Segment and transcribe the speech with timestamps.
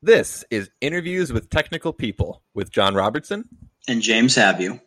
[0.00, 3.48] This is Interviews with Technical People with John Robertson
[3.88, 4.78] and James Habu,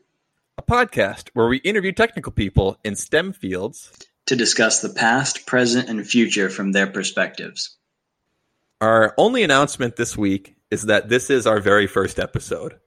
[0.58, 3.92] a podcast where we interview technical people in STEM fields
[4.28, 7.76] to discuss the past, present, and future from their perspectives.
[8.80, 12.80] Our only announcement this week is that this is our very first episode.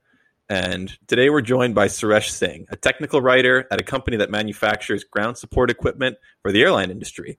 [0.49, 5.03] And today we're joined by Suresh Singh, a technical writer at a company that manufactures
[5.03, 7.37] ground support equipment for the airline industry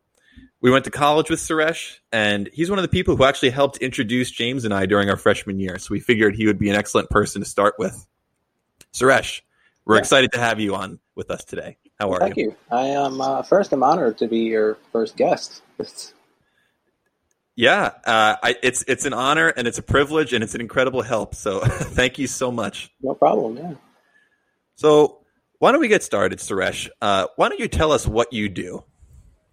[0.60, 3.78] we went to college with Suresh, and he's one of the people who actually helped
[3.78, 5.78] introduce James and I during our freshman year.
[5.78, 8.06] So we figured he would be an excellent person to start with.
[8.92, 9.42] Suresh,
[9.84, 10.00] we're yeah.
[10.00, 11.76] excited to have you on with us today.
[11.98, 12.50] How are Thank you?
[12.50, 12.76] Thank you.
[12.76, 13.72] I am uh, first.
[13.72, 15.62] I'm honored to be your first guest.
[17.54, 21.02] yeah, uh, I, it's it's an honor and it's a privilege and it's an incredible
[21.02, 21.34] help.
[21.34, 22.90] So thank you so much.
[23.02, 23.56] No problem.
[23.56, 23.74] Yeah.
[24.76, 25.18] So
[25.58, 26.88] why don't we get started, Suresh?
[27.00, 28.84] Uh, why don't you tell us what you do?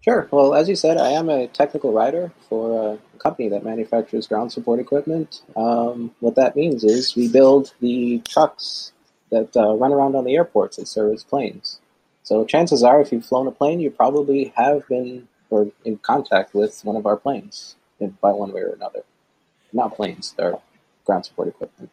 [0.04, 0.28] Sure.
[0.30, 4.52] Well, as you said, I am a technical writer for a company that manufactures ground
[4.52, 5.40] support equipment.
[5.56, 8.92] Um, what that means is we build the trucks
[9.30, 11.80] that uh, run around on the airports that service planes.
[12.22, 16.52] So chances are, if you've flown a plane, you probably have been or in contact
[16.52, 17.76] with one of our planes
[18.20, 19.04] by one way or another.
[19.72, 20.58] Not planes; they're
[21.06, 21.90] ground support equipment.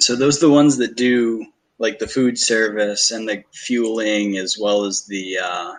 [0.00, 1.44] So those are the ones that do
[1.78, 5.74] like the food service and the fueling, as well as the uh,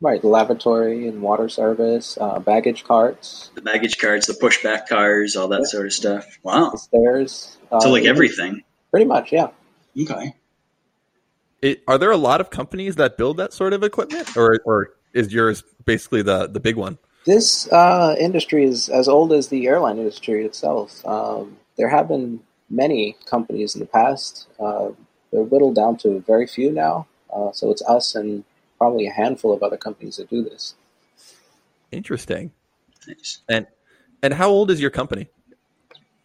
[0.00, 3.50] Right, lavatory and water service, uh, baggage carts.
[3.56, 5.66] The baggage carts, the pushback cars, all that yeah.
[5.66, 6.38] sort of stuff.
[6.44, 6.70] Wow.
[6.70, 7.58] The stairs.
[7.72, 8.62] Uh, so, like everything.
[8.92, 9.48] Pretty much, yeah.
[10.00, 10.34] Okay.
[11.60, 14.90] It, are there a lot of companies that build that sort of equipment, or, or
[15.12, 16.98] is yours basically the, the big one?
[17.26, 21.04] This uh, industry is as old as the airline industry itself.
[21.04, 24.46] Um, there have been many companies in the past.
[24.60, 24.90] Uh,
[25.32, 27.08] they're whittled down to very few now.
[27.34, 28.44] Uh, so it's us and
[28.78, 30.74] probably a handful of other companies that do this.
[31.90, 32.52] Interesting.
[33.06, 33.42] Nice.
[33.48, 33.66] And
[34.22, 35.28] and how old is your company?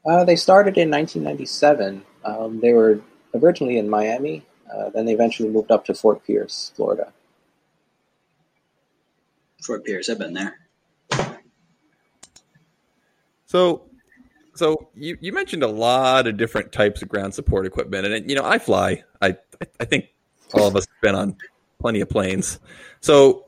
[0.05, 2.03] Uh, they started in 1997.
[2.25, 3.01] Um, they were
[3.33, 4.45] originally in Miami.
[4.73, 7.13] Uh, then they eventually moved up to Fort Pierce, Florida.
[9.61, 10.59] Fort Pierce, I've been there.
[13.45, 13.83] So,
[14.55, 18.35] so you, you mentioned a lot of different types of ground support equipment, and you
[18.35, 19.03] know I fly.
[19.21, 19.37] I
[19.79, 20.07] I think
[20.53, 21.37] all of us have been on
[21.83, 22.59] plenty of planes.
[23.01, 23.45] So,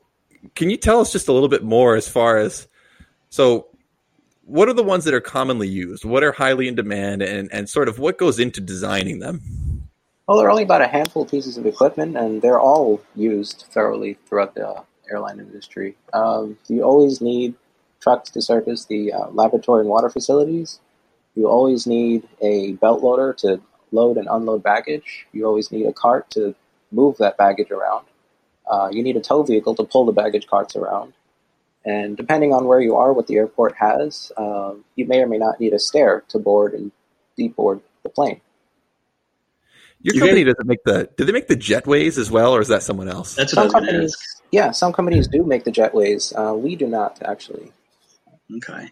[0.56, 2.68] can you tell us just a little bit more as far as
[3.30, 3.68] so?
[4.44, 6.06] What are the ones that are commonly used?
[6.06, 9.42] What are highly in demand, and and sort of what goes into designing them?
[10.28, 13.66] Well, there are only about a handful of pieces of equipment, and they're all used
[13.72, 15.96] thoroughly throughout the airline industry.
[16.14, 17.56] Um, you always need
[18.02, 20.80] trucks to service the uh, lavatory and water facilities.
[21.36, 25.28] You always need a belt loader to load and unload baggage.
[25.32, 26.56] You always need a cart to
[26.92, 28.06] move that baggage around.
[28.68, 31.14] Uh, you need a tow vehicle to pull the baggage carts around.
[31.86, 35.38] And depending on where you are, what the airport has, uh, you may or may
[35.38, 36.92] not need a stair to board and
[37.38, 38.42] deboard the plane.
[40.02, 41.10] Your company doesn't make the.
[41.18, 43.36] Do they make the jetways as well, or is that someone else?
[43.36, 44.14] That's what some companies.
[44.14, 44.44] Ask.
[44.52, 46.32] Yeah, some companies do make the jetways.
[46.38, 47.72] Uh, we do not actually.
[48.58, 48.92] Okay.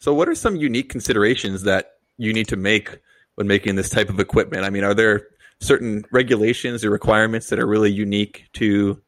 [0.00, 2.98] So, what are some unique considerations that you need to make
[3.36, 4.64] when making this type of equipment?
[4.64, 5.28] I mean, are there
[5.60, 9.00] certain regulations or requirements that are really unique to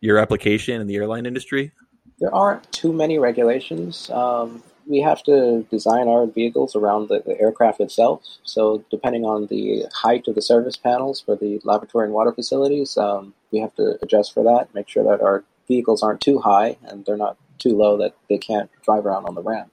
[0.00, 1.72] your application in the airline industry?
[2.18, 4.08] There aren't too many regulations.
[4.10, 8.22] Um, we have to design our vehicles around the, the, aircraft itself.
[8.44, 12.96] So, depending on the height of the service panels for the lavatory and water facilities,
[12.96, 16.76] um, we have to adjust for that, make sure that our vehicles aren't too high
[16.84, 19.72] and they're not too low that they can't drive around on the ramp.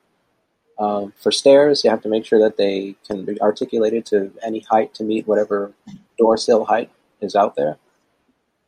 [0.79, 4.61] Um, for stairs, you have to make sure that they can be articulated to any
[4.61, 5.71] height to meet whatever
[6.17, 6.89] door sill height
[7.21, 7.77] is out there.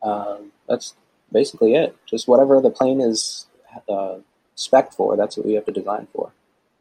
[0.02, 0.96] Um, that's
[1.32, 1.96] basically it.
[2.06, 3.48] Just whatever the plane is
[3.90, 4.18] uh,
[4.56, 6.32] spec for, that's what we have to design for.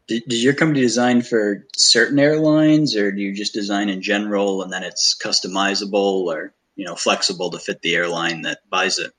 [0.06, 4.70] Does your company design for certain airlines, or do you just design in general and
[4.70, 9.12] then it's customizable or you know flexible to fit the airline that buys it?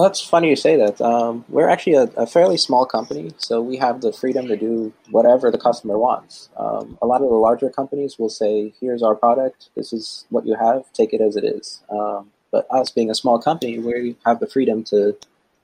[0.00, 0.98] Well, that's funny you say that.
[1.02, 4.94] Um, we're actually a, a, fairly small company, so we have the freedom to do
[5.10, 6.48] whatever the customer wants.
[6.56, 9.68] Um, a lot of the larger companies will say, "Here's our product.
[9.76, 10.90] This is what you have.
[10.94, 14.46] Take it as it is." Um, but us being a small company, we have the
[14.46, 15.18] freedom to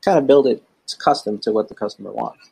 [0.05, 0.63] kind of build it
[0.99, 2.51] custom to what the customer wants.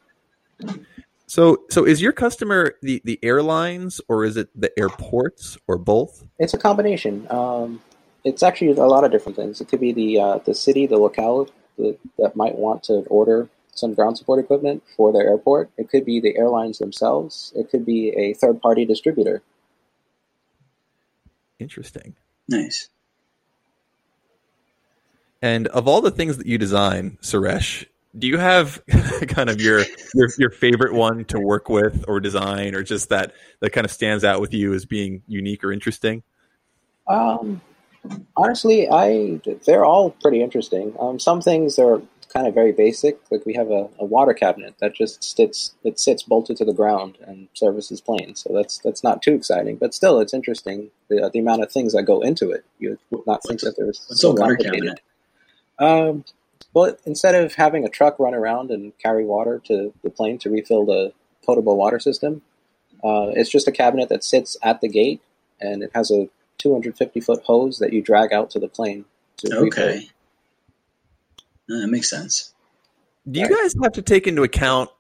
[1.27, 6.25] So, so is your customer the, the airlines or is it the airports or both?
[6.39, 7.27] It's a combination.
[7.31, 7.83] Um,
[8.25, 9.61] it's actually a lot of different things.
[9.61, 11.47] It could be the uh, the city, the locale,
[11.79, 15.71] that, that might want to order some ground support equipment for their airport.
[15.77, 17.53] It could be the airlines themselves.
[17.57, 19.43] It could be a third party distributor.
[21.59, 22.15] Interesting.
[22.49, 22.89] Nice.
[25.43, 27.87] And of all the things that you design, Suresh,
[28.17, 28.83] do you have
[29.29, 29.85] kind of your,
[30.15, 33.91] your your favorite one to work with or design, or just that that kind of
[33.91, 36.23] stands out with you as being unique or interesting?
[37.07, 37.61] Um,
[38.37, 40.95] honestly, I they're all pretty interesting.
[40.99, 42.03] Um, some things are
[42.35, 43.19] kind of very basic.
[43.31, 46.73] Like we have a, a, water cabinet that just sits it sits bolted to the
[46.73, 48.41] ground and services planes.
[48.41, 51.93] So that's that's not too exciting, but still it's interesting the the amount of things
[51.93, 52.65] that go into it.
[52.79, 55.01] You would not think that there's what's so a water cabinet.
[55.79, 56.25] Um,
[56.73, 60.51] well, instead of having a truck run around and carry water to the plane to
[60.51, 61.13] refill the
[61.45, 62.43] potable water system,
[63.05, 65.21] uh, it's just a cabinet that sits at the gate
[65.61, 66.29] and it has a
[66.59, 69.05] 250 foot hose that you drag out to the plane.
[69.39, 70.09] To okay.
[71.69, 72.55] that makes sense.
[73.31, 74.91] Do you guys have to take into account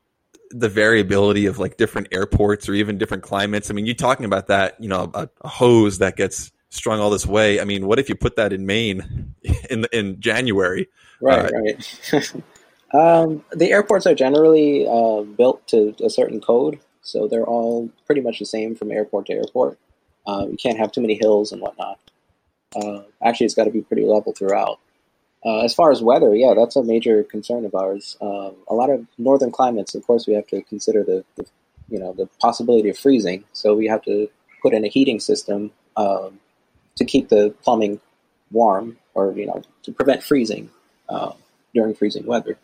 [0.50, 3.70] the variability of like different airports or even different climates?
[3.70, 7.10] I mean, you're talking about that, you know, a, a hose that gets strung all
[7.10, 7.60] this way.
[7.60, 9.34] I mean, what if you put that in Maine
[9.70, 10.88] in in January?
[11.20, 12.34] Right, uh, right.
[12.94, 18.20] um, the airports are generally uh, built to a certain code, so they're all pretty
[18.20, 19.78] much the same from airport to airport.
[20.26, 21.98] Um, you can't have too many hills and whatnot.
[22.74, 24.78] Uh, actually, it's got to be pretty level throughout.
[25.44, 28.16] Uh, as far as weather, yeah, that's a major concern of ours.
[28.20, 31.46] Um, a lot of northern climates, of course, we have to consider the, the,
[31.90, 33.44] you know the possibility of freezing.
[33.52, 34.28] So we have to
[34.62, 36.40] put in a heating system um,
[36.96, 38.00] to keep the plumbing
[38.50, 40.70] warm, or you know to prevent freezing
[41.10, 41.32] uh,
[41.74, 42.56] during freezing weather.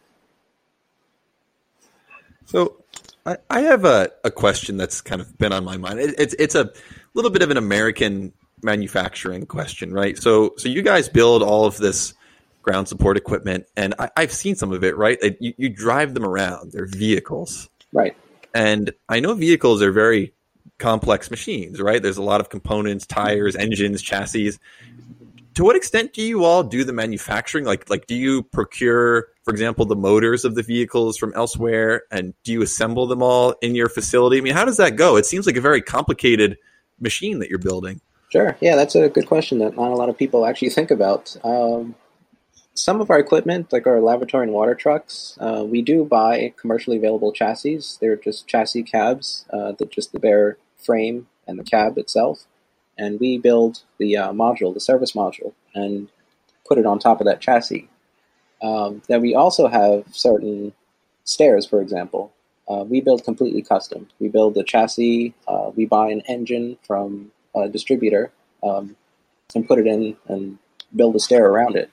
[2.46, 2.82] So
[3.26, 6.00] I, I have a, a question that's kind of been on my mind.
[6.00, 6.72] It, it's it's a
[7.14, 10.18] little bit of an American manufacturing question, right?
[10.18, 12.14] So so you guys build all of this
[12.62, 15.18] ground support equipment, and I, have seen some of it, right?
[15.40, 18.16] You, you drive them around; they're vehicles, right?
[18.54, 20.32] And I know vehicles are very
[20.78, 22.02] complex machines, right?
[22.02, 24.52] There's a lot of components, tires, engines, chassis.
[25.54, 27.64] To what extent do you all do the manufacturing?
[27.64, 32.34] Like, like, do you procure, for example, the motors of the vehicles from elsewhere, and
[32.44, 34.38] do you assemble them all in your facility?
[34.38, 35.16] I mean, how does that go?
[35.16, 36.56] It seems like a very complicated
[37.00, 38.00] machine that you're building?
[38.31, 38.56] Sure.
[38.61, 41.37] Yeah, that's a good question that not a lot of people actually think about.
[41.43, 41.97] Um,
[42.75, 46.97] some of our equipment, like our lavatory and water trucks, uh, we do buy commercially
[46.97, 47.81] available chassis.
[48.00, 52.47] They're just chassis cabs uh, that just the bare frame and the cab itself.
[52.97, 56.08] And we build the uh, module, the service module, and
[56.69, 57.88] put it on top of that chassis.
[58.62, 60.73] Um, then we also have certain
[61.25, 62.32] stairs, for example,
[62.70, 64.06] uh, we build completely custom.
[64.20, 65.34] We build the chassis.
[65.49, 68.31] Uh, we buy an engine from a distributor
[68.62, 68.96] um,
[69.55, 70.58] and put it in and
[70.94, 71.90] build a stair around it.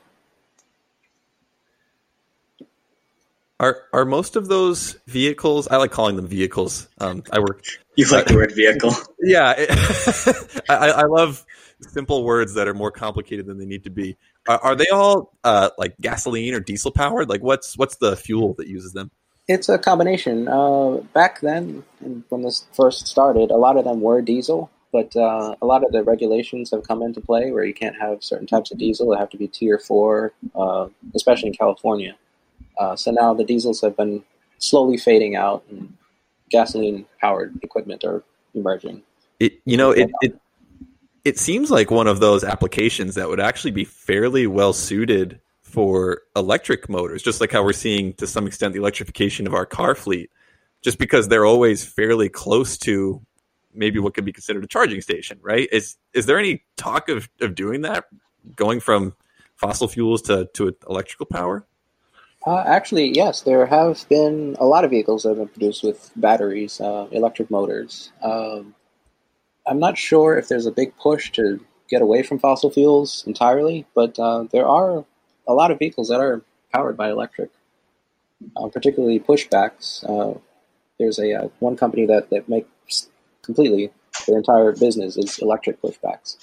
[3.59, 5.67] Are are most of those vehicles?
[5.67, 6.87] I like calling them vehicles.
[6.99, 7.63] Um, I work.
[7.95, 8.91] You like uh, the word vehicle?
[9.19, 11.43] Yeah, it, I, I, love
[11.81, 14.15] simple words that are more complicated than they need to be.
[14.47, 17.27] Are, are they all uh, like gasoline or diesel powered?
[17.29, 19.09] Like, what's what's the fuel that uses them?
[19.47, 20.47] It's a combination.
[20.47, 21.83] Uh, back then,
[22.29, 25.91] when this first started, a lot of them were diesel, but uh, a lot of
[25.91, 29.11] the regulations have come into play where you can't have certain types of diesel.
[29.11, 32.15] They have to be tier four, uh, especially in California.
[32.77, 34.23] Uh, so now the diesels have been
[34.57, 35.95] slowly fading out, and
[36.49, 38.23] gasoline-powered equipment are
[38.53, 39.01] emerging.
[39.39, 40.39] It, you know, it, it
[41.23, 46.21] it seems like one of those applications that would actually be fairly well suited for
[46.35, 49.95] electric motors, just like how we're seeing to some extent the electrification of our car
[49.95, 50.31] fleet,
[50.81, 53.21] just because they're always fairly close to
[53.73, 55.67] maybe what could be considered a charging station, right?
[55.71, 58.05] Is is there any talk of, of doing that,
[58.55, 59.13] going from
[59.55, 61.67] fossil fuels to, to electrical power?
[62.45, 66.11] Uh, actually, yes, there have been a lot of vehicles that have been produced with
[66.15, 68.13] batteries, uh, electric motors.
[68.23, 68.73] Um,
[69.67, 73.85] I'm not sure if there's a big push to get away from fossil fuels entirely,
[73.93, 75.03] but uh, there are
[75.47, 76.41] a lot of vehicles that are
[76.73, 77.51] powered by electric,
[78.55, 80.03] uh, particularly pushbacks.
[80.07, 80.39] Uh,
[80.99, 83.09] there's a uh, one company that that makes
[83.43, 83.91] completely
[84.27, 86.37] their entire business is electric pushbacks.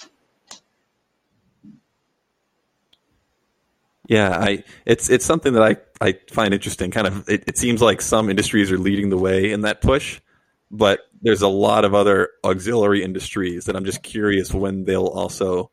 [4.07, 6.91] Yeah, I it's it's something that I, I find interesting.
[6.91, 10.21] Kind of, it, it seems like some industries are leading the way in that push,
[10.69, 15.71] but there's a lot of other auxiliary industries that I'm just curious when they'll also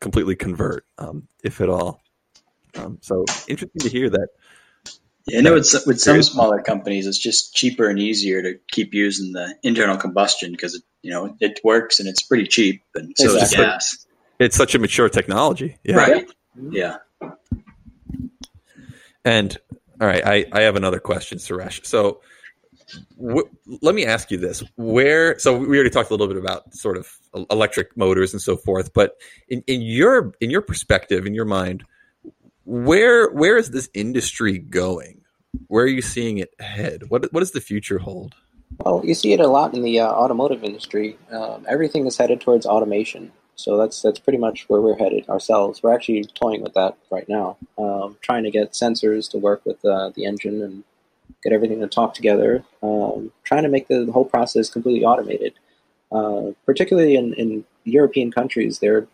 [0.00, 2.01] completely convert, um, if at all.
[2.76, 4.28] Um, so interesting to hear that.
[5.26, 8.92] Yeah, I know with, with some smaller companies, it's just cheaper and easier to keep
[8.92, 13.14] using the internal combustion because it, you know it works and it's pretty cheap, and
[13.16, 14.06] so is gas.
[14.40, 15.94] It's such a mature technology, yeah.
[15.94, 16.30] right?
[16.70, 16.96] Yeah.
[19.24, 19.56] And
[20.00, 21.86] all right, I, I have another question, Suresh.
[21.86, 22.20] So
[23.16, 23.48] w-
[23.80, 25.38] let me ask you this: Where?
[25.38, 27.08] So we already talked a little bit about sort of
[27.50, 29.12] electric motors and so forth, but
[29.48, 31.84] in, in your in your perspective, in your mind,
[32.64, 35.22] where where is this industry going?
[35.68, 37.04] where are you seeing it head?
[37.08, 38.34] What what does the future hold?
[38.78, 41.18] Well, you see it a lot in the uh, automotive industry.
[41.30, 43.32] Um, everything is headed towards automation.
[43.54, 45.82] So that's that's pretty much where we're headed ourselves.
[45.82, 49.84] We're actually toying with that right now, um, trying to get sensors to work with
[49.84, 50.84] uh, the engine and
[51.42, 52.64] get everything to talk together.
[52.82, 55.54] Um, trying to make the, the, whole process completely automated.
[56.10, 59.06] Uh, particularly in, in European countries, they're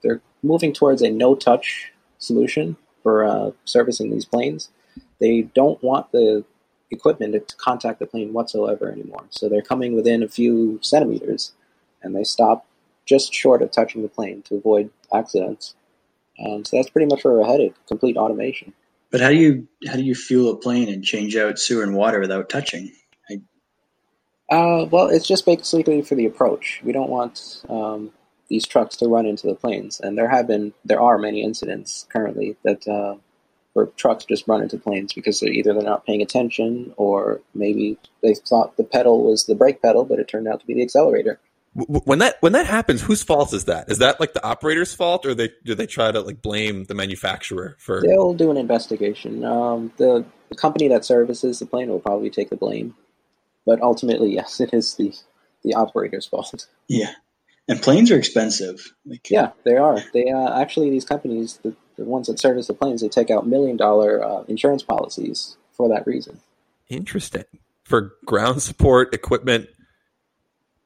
[0.00, 4.70] they're moving towards a no-touch solution for uh, servicing these planes.
[5.20, 6.44] They don't want the
[6.90, 9.24] equipment to contact the plane whatsoever anymore.
[9.30, 11.52] So they're coming within a few centimeters,
[12.02, 12.66] and they stop
[13.04, 15.74] just short of touching the plane to avoid accidents.
[16.36, 18.72] And so that's pretty much where we're headed: complete automation.
[19.10, 21.94] But how do you how do you fuel a plane and change out sewer and
[21.94, 22.92] water without touching?
[23.30, 24.54] I...
[24.54, 26.80] Uh, well, it's just basically for the approach.
[26.84, 28.12] We don't want um,
[28.48, 32.06] these trucks to run into the planes, and there have been there are many incidents
[32.10, 33.16] currently that uh,
[33.72, 37.98] where trucks just run into planes because they're either they're not paying attention or maybe
[38.22, 40.82] they thought the pedal was the brake pedal, but it turned out to be the
[40.82, 41.38] accelerator
[41.86, 43.90] when that when that happens, whose fault is that?
[43.90, 46.94] Is that like the operator's fault, or they do they try to like blame the
[46.94, 48.02] manufacturer for?
[48.02, 49.44] They'll do an investigation.
[49.44, 52.94] Um, the, the company that services the plane will probably take the blame,
[53.64, 55.14] but ultimately, yes, it is the
[55.62, 56.66] the operator's fault.
[56.88, 57.12] Yeah,
[57.68, 58.92] and planes are expensive.
[59.04, 59.98] Like, yeah, they are.
[60.12, 63.46] They uh, actually these companies, the, the ones that service the planes, they take out
[63.46, 66.40] million dollar uh, insurance policies for that reason.
[66.88, 67.44] Interesting
[67.84, 69.68] for ground support equipment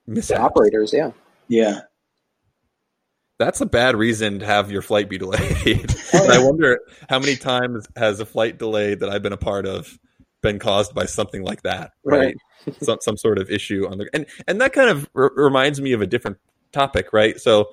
[0.07, 1.13] the operators, yeah.
[1.49, 1.81] Yeah.
[3.39, 5.95] That's a bad reason to have your flight be delayed.
[6.15, 6.31] Oh.
[6.31, 9.99] I wonder how many times has a flight delay that I've been a part of
[10.43, 12.37] been caused by something like that, right?
[12.67, 12.83] right.
[12.83, 15.93] some some sort of issue on the and and that kind of r- reminds me
[15.93, 16.37] of a different
[16.73, 17.41] topic, right?
[17.41, 17.71] So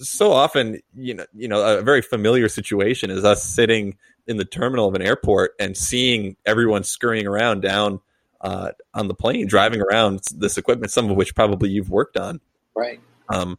[0.00, 4.44] so often, you know, you know, a very familiar situation is us sitting in the
[4.44, 8.00] terminal of an airport and seeing everyone scurrying around down
[8.40, 12.40] uh, on the plane, driving around this equipment, some of which probably you've worked on.
[12.74, 13.00] Right.
[13.28, 13.58] Um,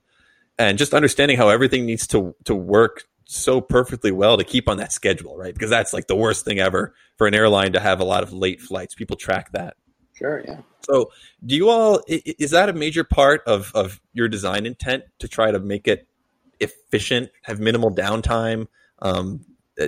[0.57, 4.77] and just understanding how everything needs to to work so perfectly well to keep on
[4.77, 5.53] that schedule, right?
[5.53, 8.33] Because that's like the worst thing ever for an airline to have a lot of
[8.33, 8.93] late flights.
[8.93, 9.75] People track that.
[10.21, 10.57] Sure, yeah.
[10.81, 11.11] So,
[11.43, 15.51] do you all is that a major part of of your design intent to try
[15.51, 16.07] to make it
[16.59, 18.67] efficient, have minimal downtime?
[18.99, 19.45] Um,
[19.79, 19.87] uh,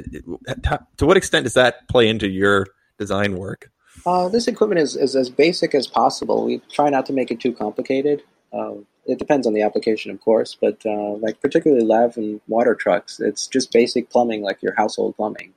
[0.97, 3.71] to what extent does that play into your design work?
[4.07, 6.45] Uh, this equipment is, is as basic as possible.
[6.45, 8.23] We try not to make it too complicated.
[8.51, 8.73] Uh,
[9.05, 13.19] it depends on the application, of course, but uh, like particularly lav and water trucks,
[13.19, 15.53] it's just basic plumbing, like your household plumbing.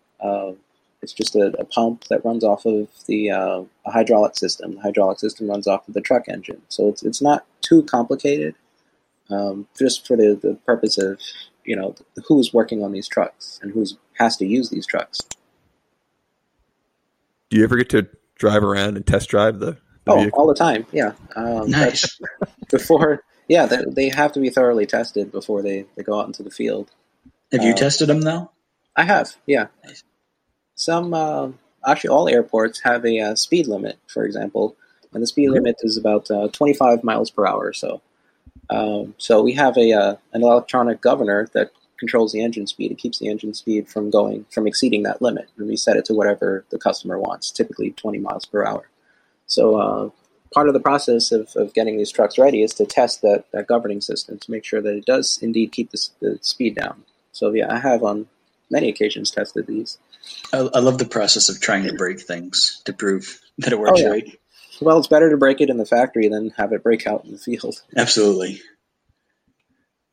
[1.03, 4.77] It's just a, a, pump that runs off of the uh, a hydraulic system.
[4.77, 8.55] The hydraulic system runs off of the truck engine, so it's it's not too complicated.
[9.29, 11.21] Um, just for the, the purpose of
[11.65, 11.95] you know
[12.27, 15.21] who's working on these trucks and who's has to use these trucks.
[17.51, 19.73] Do you ever get to drive around and test drive the,
[20.05, 20.39] the oh vehicle?
[20.39, 22.19] all the time yeah um, nice
[22.71, 26.43] before yeah they, they have to be thoroughly tested before they, they go out into
[26.43, 26.91] the field
[27.53, 28.51] have you uh, tested them though
[28.95, 30.05] i have yeah nice.
[30.77, 31.49] Some uh,
[31.87, 34.77] actually all airports have a uh, speed limit for example
[35.13, 35.55] and the speed mm-hmm.
[35.55, 38.01] limit is about uh, 25 miles per hour or so
[38.71, 42.91] um, so we have a uh, an electronic governor that controls the engine speed.
[42.91, 46.05] It keeps the engine speed from going from exceeding that limit, and we set it
[46.07, 48.89] to whatever the customer wants, typically 20 miles per hour.
[49.47, 50.11] So uh,
[50.53, 53.69] part of the process of, of getting these trucks ready is to test that, that
[53.69, 57.05] governing system to make sure that it does indeed keep the, the speed down.
[57.33, 58.27] So yeah, I have on
[58.71, 59.99] many occasions tested these.
[60.53, 64.01] I, I love the process of trying to break things to prove that it works
[64.01, 64.11] oh, yeah.
[64.11, 64.39] right.
[64.81, 67.33] Well, it's better to break it in the factory than have it break out in
[67.33, 67.83] the field.
[67.97, 68.61] Absolutely.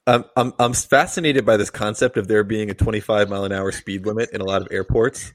[0.06, 3.72] Um, I'm I'm fascinated by this concept of there being a 25 mile an hour
[3.72, 5.34] speed limit in a lot of airports.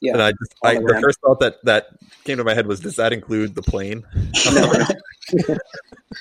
[0.00, 1.86] Yeah, and I just I, the first thought that that
[2.24, 4.04] came to my head was, does that include the plane?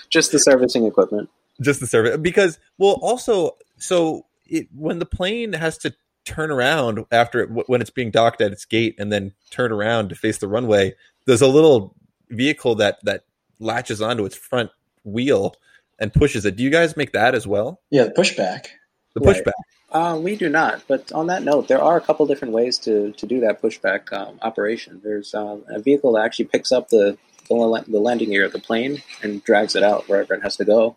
[0.09, 1.29] just the servicing equipment.
[1.61, 5.93] Just the service, because well, also so it, when the plane has to
[6.25, 10.09] turn around after it, when it's being docked at its gate and then turn around
[10.09, 11.95] to face the runway, there's a little
[12.29, 13.25] vehicle that that
[13.59, 14.71] latches onto its front
[15.03, 15.55] wheel
[15.99, 16.55] and pushes it.
[16.55, 17.81] Do you guys make that as well?
[17.89, 18.67] Yeah, the pushback.
[19.13, 19.51] The pushback.
[19.93, 20.13] Right.
[20.13, 20.83] Uh, we do not.
[20.87, 24.11] But on that note, there are a couple different ways to, to do that pushback
[24.11, 25.01] um, operation.
[25.03, 28.59] There's um, a vehicle that actually picks up the, the, the landing gear of the
[28.59, 30.95] plane and drags it out wherever it has to go.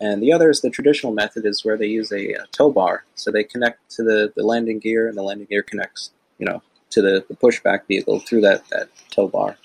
[0.00, 3.04] And the other is the traditional method is where they use a, a tow bar.
[3.14, 6.62] So they connect to the, the landing gear, and the landing gear connects, you know,
[6.90, 9.56] to the, the pushback vehicle through that, that tow bar.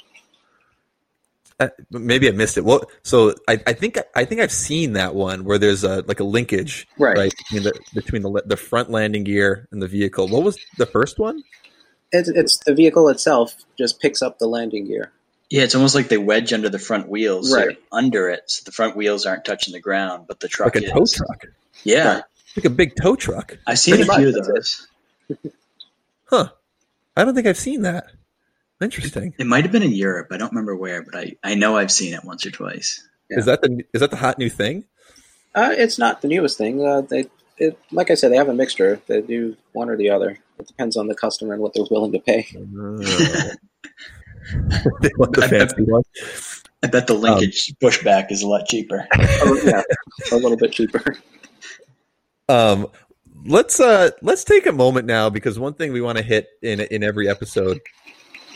[1.60, 2.66] Uh, maybe I missed it.
[2.66, 6.20] Well, so I, I, think I think I've seen that one where there's a like
[6.20, 10.28] a linkage right, right between the between the the front landing gear and the vehicle.
[10.28, 11.44] What was the first one?
[12.12, 15.12] It's, it's the vehicle itself just picks up the landing gear.
[15.54, 17.78] Yeah, it's almost like they wedge under the front wheels, so Right.
[17.92, 20.88] under it, so the front wheels aren't touching the ground, but the truck like a
[20.88, 20.92] is.
[20.92, 21.46] tow truck,
[21.84, 22.24] Yeah, Right.
[22.58, 23.56] like a big tow truck.
[23.68, 24.88] I've seen Pretty a few of much, that's
[25.30, 25.48] those.
[26.26, 26.50] Huh?
[27.16, 28.06] I don't think I've seen that.
[28.82, 29.36] Interesting.
[29.38, 30.30] It might have been in Europe.
[30.32, 33.08] I don't remember where, but I, I know I've seen it once or twice.
[33.30, 33.38] Yeah.
[33.38, 34.86] Is that the is that the hot new thing?
[35.54, 36.84] Uh, it's not the newest thing.
[36.84, 37.28] Uh, they,
[37.60, 39.00] it, like I said, they have a mixture.
[39.06, 40.40] They do one or the other.
[40.58, 42.48] It depends on the customer and what they're willing to pay.
[45.02, 46.04] they want the I- fancy one.
[46.84, 49.08] I bet the linkage pushback is a lot cheaper.
[49.46, 49.82] Oh, yeah,
[50.32, 51.16] a little bit cheaper.
[52.50, 52.88] Um,
[53.46, 56.82] let's uh let's take a moment now because one thing we want to hit in
[56.82, 57.80] in every episode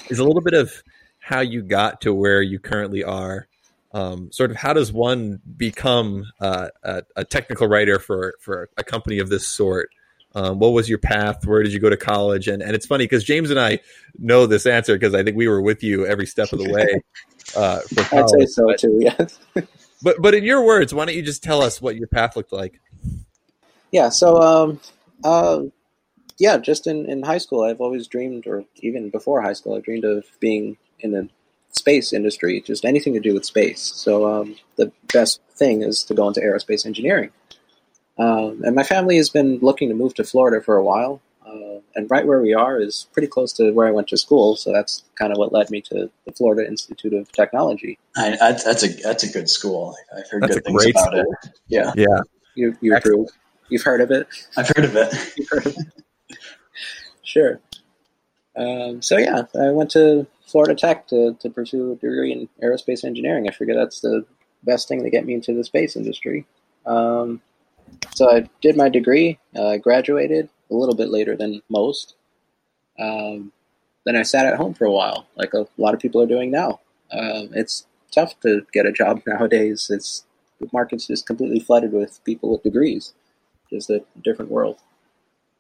[0.10, 0.72] is a little bit of
[1.20, 3.48] how you got to where you currently are.
[3.94, 8.84] Um, sort of how does one become uh, a, a technical writer for for a
[8.84, 9.90] company of this sort?
[10.38, 11.44] Um, what was your path?
[11.48, 12.48] Where did you go to college?
[12.48, 13.80] And and it's funny because James and I
[14.20, 17.02] know this answer because I think we were with you every step of the way.
[17.56, 18.50] Uh, for I'd say college.
[18.50, 18.98] so too.
[19.00, 19.40] Yes.
[20.04, 22.52] But but in your words, why don't you just tell us what your path looked
[22.52, 22.80] like?
[23.92, 24.10] Yeah.
[24.10, 24.80] So, um,
[25.24, 25.62] uh,
[26.38, 29.80] yeah, just in, in high school, I've always dreamed, or even before high school, I
[29.80, 31.30] dreamed of being in the
[31.72, 33.82] space industry, just anything to do with space.
[33.82, 37.32] So, um, the best thing is to go into aerospace engineering.
[38.20, 41.22] Um, and my family has been looking to move to Florida for a while.
[41.46, 44.58] Uh, and right where we are is pretty close to where I went to school.
[44.58, 47.98] So that's kind of what led me to the Florida Institute of Technology.
[48.18, 49.96] I, I, that's a that's a good school.
[50.16, 51.36] I've heard That's good a things great about school.
[51.44, 51.50] it.
[51.68, 52.20] Yeah, Yeah.
[52.56, 53.16] You, you Excellent.
[53.30, 53.30] approve.
[53.70, 54.28] You've heard of it?
[54.58, 55.14] I've heard of it.
[55.38, 56.38] You've heard of it?
[57.24, 57.60] Sure.
[58.56, 63.04] Um, so yeah, I went to Florida Tech to, to pursue a degree in aerospace
[63.06, 63.48] engineering.
[63.48, 64.26] I figure that's the
[64.64, 66.46] best thing to get me into the space industry.
[66.86, 67.42] Um,
[68.14, 72.16] so I did my degree, uh, graduated a little bit later than most.
[73.00, 73.52] Um,
[74.06, 76.50] then I sat at home for a while, like a lot of people are doing
[76.50, 76.80] now.
[77.12, 79.90] Um, it's tough to get a job nowadays.
[79.90, 80.26] It's
[80.60, 83.14] the market's just completely flooded with people with degrees.
[83.70, 84.80] Just a different world.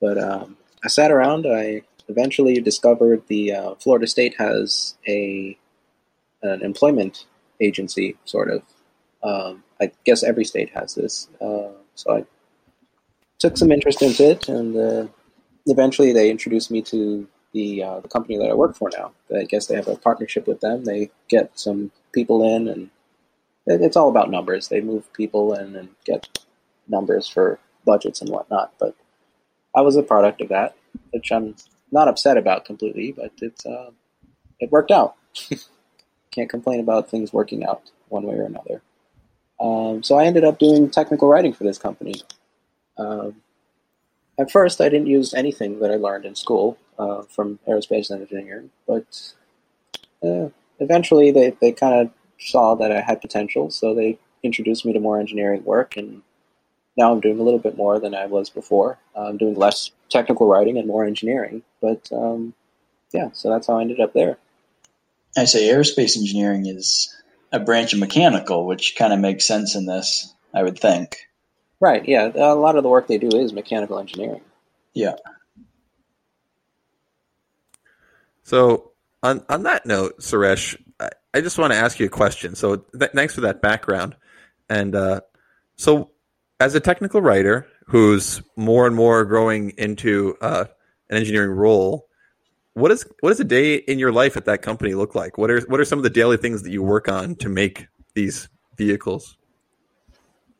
[0.01, 1.45] But um, I sat around.
[1.45, 5.57] I eventually discovered the uh, Florida State has a
[6.41, 7.25] an employment
[7.59, 8.61] agency, sort of.
[9.23, 11.27] Um, I guess every state has this.
[11.41, 12.25] Uh, so I
[13.39, 15.07] took some interest into it, and uh,
[15.65, 19.11] eventually they introduced me to the uh, the company that I work for now.
[19.35, 20.85] I guess they have a partnership with them.
[20.85, 22.89] They get some people in, and
[23.65, 24.67] it, it's all about numbers.
[24.67, 26.39] They move people in and get
[26.87, 28.73] numbers for budgets and whatnot.
[28.79, 28.95] But
[29.75, 30.75] I was a product of that,
[31.11, 31.55] which I'm
[31.91, 33.89] not upset about completely, but it's uh,
[34.59, 35.15] it worked out.
[36.31, 38.83] Can't complain about things working out one way or another.
[39.59, 42.21] Um, so I ended up doing technical writing for this company.
[42.97, 43.41] Um,
[44.39, 48.69] at first, I didn't use anything that I learned in school uh, from aerospace engineering,
[48.87, 49.33] but
[50.23, 54.93] uh, eventually they, they kind of saw that I had potential, so they introduced me
[54.93, 56.21] to more engineering work, and
[56.95, 58.99] now I'm doing a little bit more than I was before.
[59.15, 62.53] I'm doing less technical writing and more engineering, but um,
[63.11, 64.37] yeah, so that's how I ended up there.
[65.35, 67.15] I say aerospace engineering is
[67.51, 71.27] a branch of mechanical, which kind of makes sense in this, I would think.
[71.79, 74.41] Right, yeah, a lot of the work they do is mechanical engineering.
[74.93, 75.15] Yeah.
[78.43, 82.55] So on on that note, Suresh, I, I just want to ask you a question.
[82.55, 84.15] So th- thanks for that background.
[84.69, 85.21] And uh,
[85.75, 86.11] so,
[86.59, 90.65] as a technical writer who's more and more growing into uh,
[91.09, 92.06] an engineering role,
[92.77, 95.37] what is what does a day in your life at that company look like?
[95.37, 97.87] What are what are some of the daily things that you work on to make
[98.13, 99.35] these vehicles?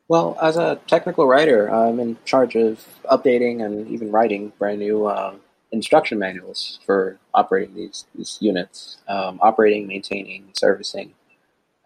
[0.08, 5.06] Well, as a technical writer, I'm in charge of updating and even writing brand new
[5.06, 5.34] uh,
[5.70, 11.12] instruction manuals for operating these, these units, um, operating, maintaining, servicing.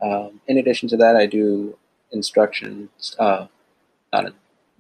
[0.01, 1.77] Um, in addition to that, I do
[2.13, 3.47] instructions, uh,
[4.13, 4.33] not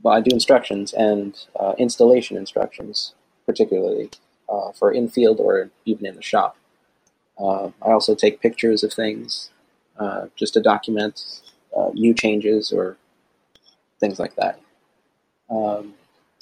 [0.02, 4.10] well, I do instructions and uh, installation instructions, particularly
[4.52, 6.56] uh, for infield or even in the shop.
[7.38, 9.50] Uh, I also take pictures of things
[9.98, 11.24] uh, just to document
[11.76, 12.96] uh, new changes or
[13.98, 14.60] things like that.
[15.50, 15.94] Um,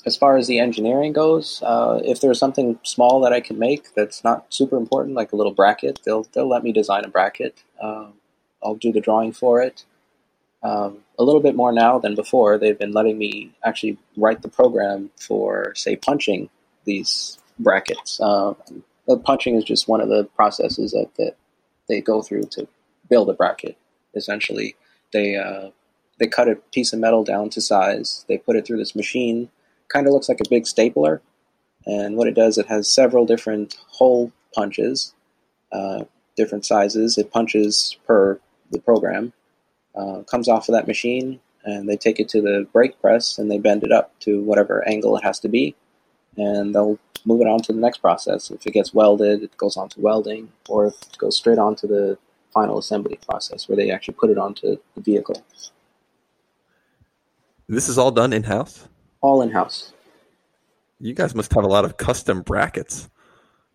[0.07, 3.95] as far as the engineering goes, uh, if there's something small that I can make
[3.95, 7.63] that's not super important, like a little bracket, they'll they'll let me design a bracket.
[7.81, 8.15] Um,
[8.63, 9.85] I'll do the drawing for it.
[10.63, 12.59] Um, a little bit more now than before.
[12.59, 16.51] They've been letting me actually write the program for, say, punching
[16.85, 18.21] these brackets.
[18.21, 18.57] Um,
[19.25, 21.37] punching is just one of the processes that, that
[21.89, 22.67] they go through to
[23.09, 23.77] build a bracket.
[24.15, 24.77] Essentially,
[25.13, 25.71] they uh,
[26.19, 28.25] they cut a piece of metal down to size.
[28.29, 29.51] They put it through this machine.
[29.89, 31.21] Kind of looks like a big stapler,
[31.87, 35.15] And what it does, it has several different hole punches,
[35.73, 36.05] uh,
[36.37, 37.19] different sizes.
[37.19, 38.39] It punches per
[38.71, 39.33] the program.
[39.95, 43.51] Uh, comes off of that machine, and they take it to the brake press and
[43.51, 45.75] they bend it up to whatever angle it has to be,
[46.37, 48.51] and they'll move it on to the next process.
[48.51, 51.77] If it gets welded, it goes on to welding, or if it goes straight on
[51.77, 52.19] to the
[52.53, 55.45] final assembly process where they actually put it onto the vehicle.
[57.69, 58.89] This is all done in house.
[59.21, 59.93] All in house.
[60.99, 63.09] You guys must have a lot of custom brackets.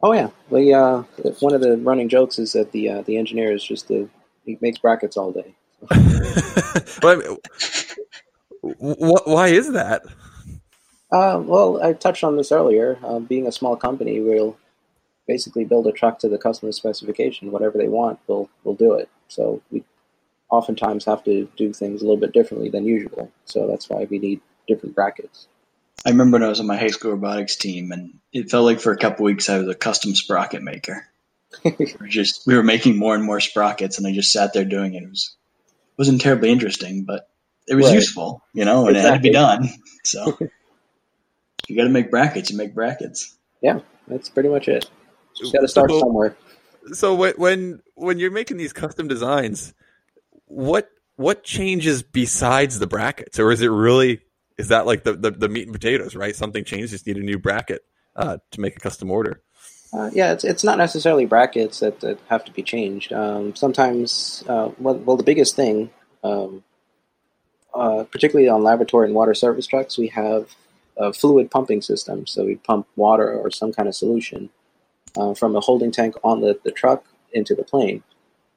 [0.02, 1.04] Oh yeah, we uh,
[1.40, 4.08] one of the running jokes is that the uh, the engineer is just a,
[4.46, 5.56] he makes brackets all day.
[7.02, 7.24] but
[8.62, 10.04] why is that?
[11.12, 12.98] Uh, well, I touched on this earlier.
[13.04, 14.58] Uh, being a small company, we'll
[15.28, 17.52] basically build a truck to the customer specification.
[17.52, 19.10] Whatever they want, we'll we'll do it.
[19.28, 19.84] So we
[20.50, 23.32] oftentimes have to do things a little bit differently than usual.
[23.46, 25.48] So that's why we need different brackets.
[26.06, 28.80] I remember when I was on my high school robotics team, and it felt like
[28.80, 31.08] for a couple weeks I was a custom sprocket maker.
[31.64, 34.66] we were just we were making more and more sprockets, and I just sat there
[34.66, 35.04] doing it.
[35.04, 35.36] It was
[35.98, 37.30] wasn't terribly interesting, but
[37.68, 37.96] it was right.
[37.96, 39.08] useful, you know, and exactly.
[39.08, 39.70] it had to be done.
[40.06, 40.38] So
[41.68, 42.52] you got to make brackets.
[42.52, 43.36] You make brackets.
[43.62, 44.90] Yeah, that's pretty much it.
[45.38, 46.38] You got to start so, somewhere.
[46.94, 49.74] So when when you're making these custom designs,
[50.46, 54.22] what what changes besides the brackets, or is it really
[54.58, 56.16] is that like the the, the meat and potatoes?
[56.16, 56.92] Right, something changes.
[56.92, 57.84] Just need a new bracket
[58.16, 59.42] uh, to make a custom order.
[59.94, 63.14] Uh, yeah, it's it's not necessarily brackets that, that have to be changed.
[63.14, 65.90] Um, sometimes, uh, well, well, the biggest thing,
[66.24, 66.64] um,
[67.74, 70.54] uh, particularly on lavatory and water service trucks, we have
[70.98, 72.26] a fluid pumping system.
[72.28, 74.50] So we pump water or some kind of solution
[75.18, 78.04] uh, from a holding tank on the, the truck into the plane.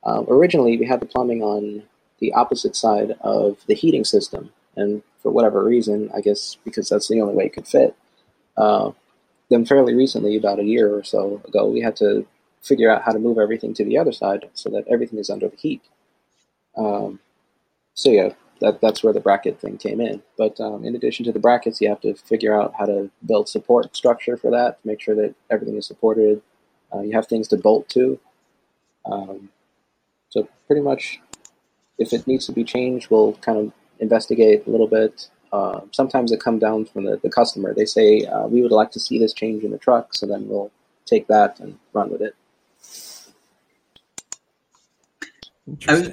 [0.04, 1.82] Um, originally, we had the plumbing on
[2.20, 7.08] the opposite side of the heating system, and for whatever reason, I guess because that's
[7.08, 7.96] the only way it could fit.
[8.56, 8.92] Uh,
[9.50, 12.26] then fairly recently, about a year or so ago, we had to
[12.62, 15.48] figure out how to move everything to the other side so that everything is under
[15.48, 15.82] the heat.
[16.76, 17.20] Um,
[17.94, 20.22] so yeah, that that's where the bracket thing came in.
[20.36, 23.48] But um, in addition to the brackets, you have to figure out how to build
[23.48, 26.42] support structure for that to make sure that everything is supported.
[26.94, 28.18] Uh, you have things to bolt to.
[29.06, 29.50] Um,
[30.30, 31.20] so pretty much,
[31.98, 36.32] if it needs to be changed, we'll kind of investigate a little bit uh, sometimes
[36.32, 37.72] it comes down from the, the customer.
[37.74, 40.48] They say, uh, we would like to see this change in the truck, so then
[40.48, 40.70] we'll
[41.06, 42.34] take that and run with it.
[45.86, 46.08] I was,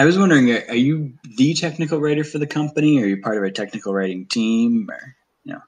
[0.00, 3.36] I was wondering, are you the technical writer for the company, or are you part
[3.36, 5.60] of a technical writing team, or you know?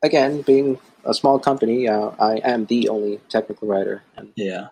[0.00, 4.04] Again, being a small company, uh, I am the only technical writer.
[4.16, 4.68] And yeah,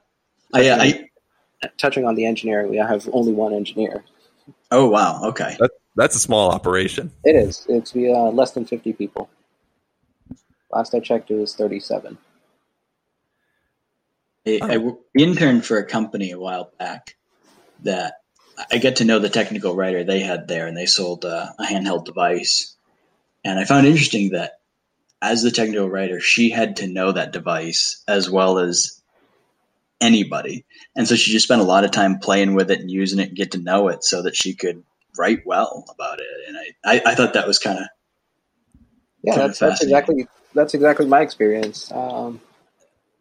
[0.54, 1.08] touching, I,
[1.64, 4.04] I, touching on the engineering, I have only one engineer.
[4.70, 5.56] Oh wow, okay.
[5.58, 7.10] That, that's a small operation.
[7.24, 7.66] It is.
[7.68, 9.28] It's uh, less than 50 people.
[10.70, 12.16] Last I checked, it was 37.
[14.46, 14.78] I, I
[15.18, 17.16] interned for a company a while back
[17.82, 18.17] that
[18.70, 21.64] I get to know the technical writer they had there, and they sold uh, a
[21.64, 22.74] handheld device.
[23.44, 24.60] And I found interesting that
[25.22, 29.00] as the technical writer, she had to know that device as well as
[30.00, 30.64] anybody.
[30.96, 33.28] And so she just spent a lot of time playing with it and using it
[33.28, 34.84] and get to know it so that she could
[35.18, 37.86] write well about it, and I I, I thought that was kind of
[39.22, 41.90] yeah, that's, that's exactly that's exactly my experience.
[41.92, 42.40] Um,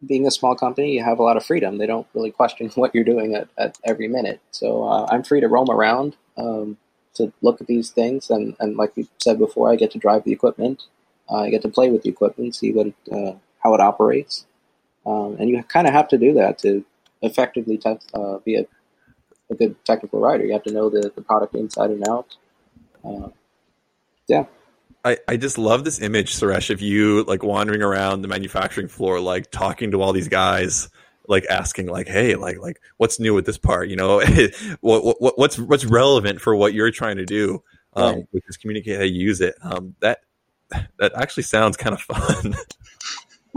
[0.06, 1.78] being a small company, you have a lot of freedom.
[1.78, 4.40] They don't really question what you're doing at, at every minute.
[4.50, 6.76] So uh, I'm free to roam around um,
[7.14, 10.24] to look at these things, and, and like we said before, I get to drive
[10.24, 10.84] the equipment.
[11.30, 13.32] Uh, I get to play with the equipment, see what uh,
[13.62, 14.46] how it operates,
[15.04, 16.84] um, and you kind of have to do that to
[17.20, 18.66] effectively te- uh, be a
[19.50, 20.44] a good technical writer.
[20.44, 22.36] You have to know the, the product inside and out.
[23.04, 23.28] Uh,
[24.26, 24.44] yeah.
[25.04, 29.20] I, I just love this image, Suresh, of you like wandering around the manufacturing floor,
[29.20, 30.88] like talking to all these guys,
[31.26, 33.88] like asking, like, "Hey, like, like, what's new with this part?
[33.88, 34.20] You know,
[34.80, 37.62] what, what, what's what's relevant for what you're trying to do,
[37.94, 38.26] um, right.
[38.30, 40.20] which is communicate how you use it." Um, that
[40.98, 42.54] that actually sounds kind of fun.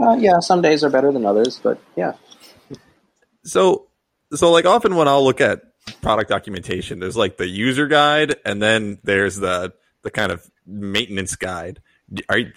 [0.00, 2.12] uh, yeah, some days are better than others, but yeah.
[3.44, 3.88] So,
[4.32, 5.62] so like often when I'll look at
[6.00, 7.00] product documentation.
[7.00, 11.80] There's like the user guide, and then there's the the kind of maintenance guide.
[12.28, 12.52] Are you,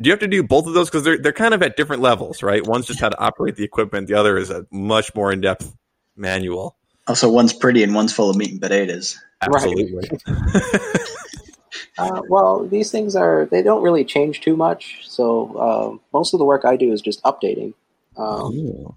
[0.00, 2.02] do you have to do both of those because they're they're kind of at different
[2.02, 2.64] levels, right?
[2.66, 4.08] One's just how to operate the equipment.
[4.08, 5.74] The other is a much more in depth
[6.16, 6.76] manual.
[7.08, 9.18] Also, one's pretty and one's full of meat and potatoes.
[9.40, 10.08] Absolutely.
[10.26, 10.42] Right.
[11.98, 15.00] uh, well, these things are they don't really change too much.
[15.04, 17.74] So uh, most of the work I do is just updating.
[18.16, 18.96] Um,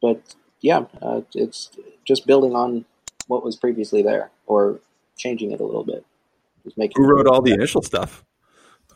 [0.00, 1.70] but yeah, uh, it's
[2.04, 2.84] just building on
[3.28, 4.80] what was previously there or
[5.16, 6.04] changing it a little bit.
[6.64, 7.02] Just making.
[7.02, 8.24] Who wrote all the initial stuff?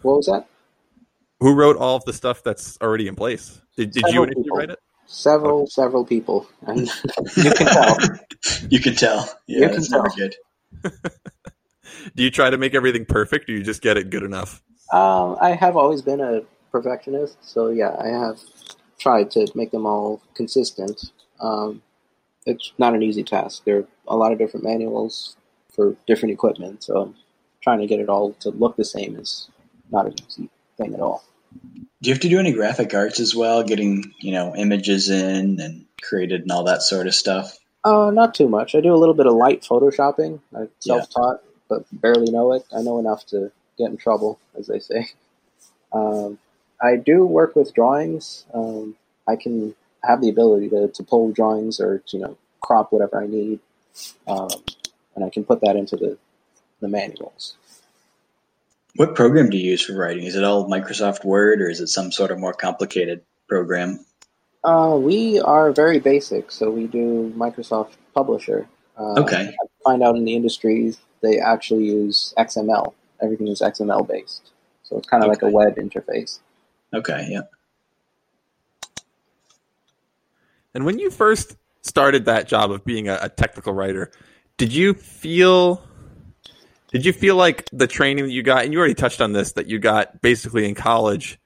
[0.02, 0.46] What was that?
[1.40, 3.60] who wrote all of the stuff that's already in place?
[3.76, 4.56] Did, did you Several initially people.
[4.58, 4.78] write it?
[5.06, 6.80] Several, several people, and
[7.36, 7.98] you can tell.
[8.70, 9.38] You can tell.
[9.46, 10.06] Yeah, You can tell.
[10.16, 10.34] good.
[12.16, 14.62] Do you try to make everything perfect, or you just get it good enough?
[14.92, 16.40] Um, I have always been a
[16.72, 18.40] perfectionist, so yeah, I have
[18.98, 21.12] tried to make them all consistent.
[21.40, 21.82] Um,
[22.46, 23.62] it's not an easy task.
[23.64, 25.36] There are a lot of different manuals
[25.70, 27.14] for different equipment, so
[27.66, 29.48] trying to get it all to look the same is
[29.90, 30.48] not an easy
[30.78, 31.24] thing at all.
[32.00, 33.64] Do you have to do any graphic arts as well?
[33.64, 37.58] Getting you know images in and created and all that sort of stuff.
[37.84, 38.76] Uh, not too much.
[38.76, 40.40] I do a little bit of light photoshopping.
[40.54, 42.64] I'm self-taught, but barely know it.
[42.76, 45.08] I know enough to get in trouble, as they say.
[45.92, 46.38] Um,
[46.82, 48.44] I do work with drawings.
[48.52, 53.22] Um, I can have the ability to, to pull drawings or you know crop whatever
[53.22, 53.60] I need,
[54.26, 54.48] um,
[55.14, 56.18] and I can put that into the
[56.80, 57.56] the manuals.
[58.96, 60.24] What program do you use for writing?
[60.24, 64.04] Is it all Microsoft Word or is it some sort of more complicated program?
[64.64, 68.66] Uh, we are very basic, so we do Microsoft Publisher.
[68.98, 69.54] Uh, Okay.
[69.60, 72.94] I find out in the industry they actually use XML.
[73.22, 74.50] Everything is XML based,
[74.82, 76.40] so it's kind of like a web interface.
[76.92, 77.42] Okay, yeah.
[80.74, 84.10] And when you first started that job of being a, a technical writer,
[84.58, 85.82] did you feel
[86.96, 89.52] did you feel like the training that you got and you already touched on this
[89.52, 91.38] that you got basically in college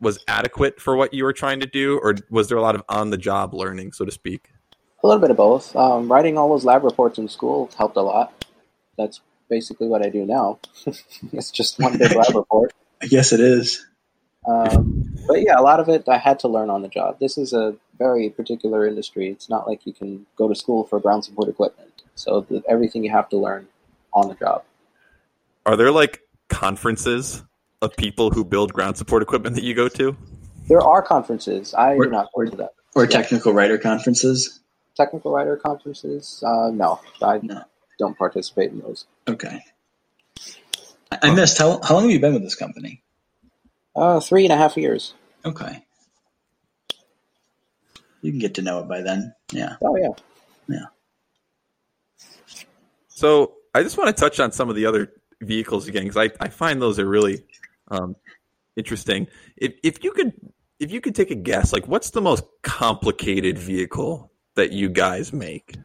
[0.00, 2.82] was adequate for what you were trying to do or was there a lot of
[2.88, 4.48] on the job learning so to speak?
[5.02, 5.76] A little bit of both.
[5.76, 8.46] Um, writing all those lab reports in school helped a lot.
[8.96, 10.58] That's basically what I do now.
[11.34, 12.72] it's just one big lab report.
[13.02, 13.86] I guess it is.
[14.46, 17.18] Um, but yeah, a lot of it I had to learn on the job.
[17.20, 19.28] This is a very particular industry.
[19.28, 21.92] It's not like you can go to school for ground support equipment.
[22.14, 23.68] So the, everything you have to learn
[24.12, 24.64] on the job.
[25.66, 27.42] Are there like conferences
[27.82, 30.16] of people who build ground support equipment that you go to?
[30.68, 31.74] There are conferences.
[31.74, 32.68] I Or- do not go to them.
[32.94, 33.10] Or Yeah.
[33.10, 34.60] technical writer conferences?
[34.96, 36.42] Technical writer conferences?
[36.46, 37.62] Uh, no, I No.
[37.98, 39.06] don't participate in those.
[39.28, 39.64] Okay.
[41.12, 41.58] I I missed.
[41.58, 43.02] How, how long have you been with this company?
[43.96, 45.14] Uh, three and a half years.
[45.44, 45.84] Okay.
[48.22, 49.34] You can get to know it by then.
[49.52, 49.76] Yeah.
[49.82, 50.08] Oh yeah.
[50.68, 50.86] yeah.
[53.08, 56.30] So I just want to touch on some of the other vehicles again because I,
[56.44, 57.44] I find those are really
[57.88, 58.16] um,
[58.76, 59.26] interesting.
[59.56, 60.32] If if you could
[60.78, 65.32] if you could take a guess, like what's the most complicated vehicle that you guys
[65.32, 65.76] make?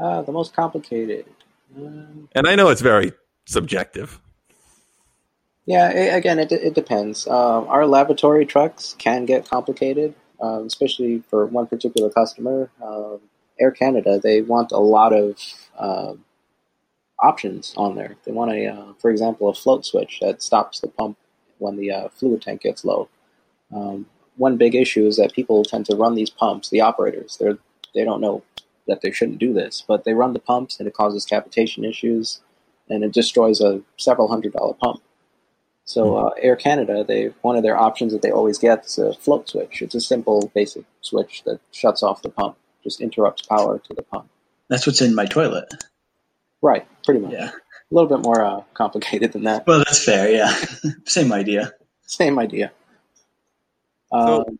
[0.00, 1.26] Uh, the most complicated.
[1.76, 3.12] Um, And I know it's very
[3.46, 4.20] subjective.
[5.64, 7.26] Yeah, i again, it, it depends.
[7.28, 12.70] Um, our lavatory trucks can get complicated, um, especially for one particular customer.
[12.82, 13.20] Um,
[13.60, 15.36] Air Canada, they want a lot of
[17.22, 18.16] options on there.
[18.24, 21.16] They want a, uh, for example, a float switch that stops the pump
[21.58, 23.08] when the uh, fluid tank gets low.
[23.72, 24.06] Um,
[24.36, 26.68] one big issue is that people tend to run these pumps.
[26.68, 27.58] The operators, they're
[27.94, 28.42] they don't know
[28.88, 32.40] that they shouldn't do this, but they run the pumps and it causes cavitation issues,
[32.88, 35.02] and it destroys a several hundred dollar pump.
[35.84, 39.14] So uh, Air Canada, they one of their options that they always get is a
[39.14, 39.82] float switch.
[39.82, 44.02] It's a simple, basic switch that shuts off the pump, just interrupts power to the
[44.02, 44.28] pump.
[44.68, 45.72] That's what's in my toilet.
[46.62, 47.32] Right, pretty much.
[47.32, 47.50] Yeah.
[47.50, 49.66] A little bit more uh, complicated than that.
[49.66, 50.30] Well, that's fair.
[50.30, 50.54] Yeah.
[51.04, 51.72] Same idea.
[52.06, 52.72] Same idea.
[54.10, 54.58] Um,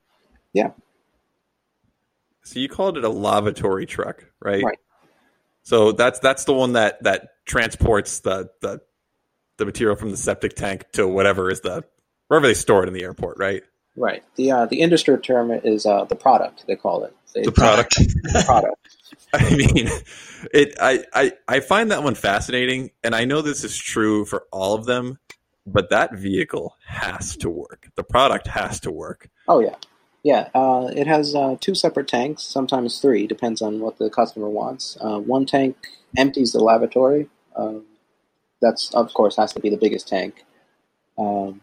[0.52, 0.72] Yeah.
[2.44, 4.62] So you called it a lavatory truck, right?
[4.64, 4.78] Right.
[5.62, 8.80] So that's that's the one that that transports the the
[9.58, 11.84] the material from the septic tank to whatever is the
[12.26, 13.62] wherever they store it in the airport, right?
[13.96, 14.24] right.
[14.36, 16.64] The uh, the industry term is uh, the product.
[16.66, 17.94] They call it They- The product.
[17.96, 18.76] the product.
[19.32, 19.88] I mean,
[20.52, 20.74] it.
[20.80, 24.74] I, I I find that one fascinating, and I know this is true for all
[24.74, 25.18] of them.
[25.64, 27.88] But that vehicle has to work.
[27.94, 29.28] The product has to work.
[29.46, 29.76] Oh yeah,
[30.22, 30.48] yeah.
[30.54, 34.96] Uh, it has uh, two separate tanks, sometimes three, depends on what the customer wants.
[35.00, 35.76] Uh, one tank
[36.16, 37.28] empties the lavatory.
[37.54, 37.84] Um,
[38.60, 40.44] that's of course has to be the biggest tank.
[41.16, 41.60] Um,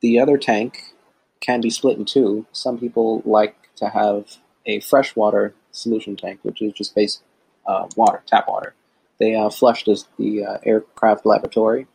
[0.00, 0.94] the other tank
[1.40, 2.46] can be split in two.
[2.52, 4.26] Some people like to have
[4.66, 7.22] a freshwater solution tank, which is just basic
[7.66, 8.74] uh, water, tap water.
[9.18, 11.86] They uh, flush this, the uh, aircraft lavatory,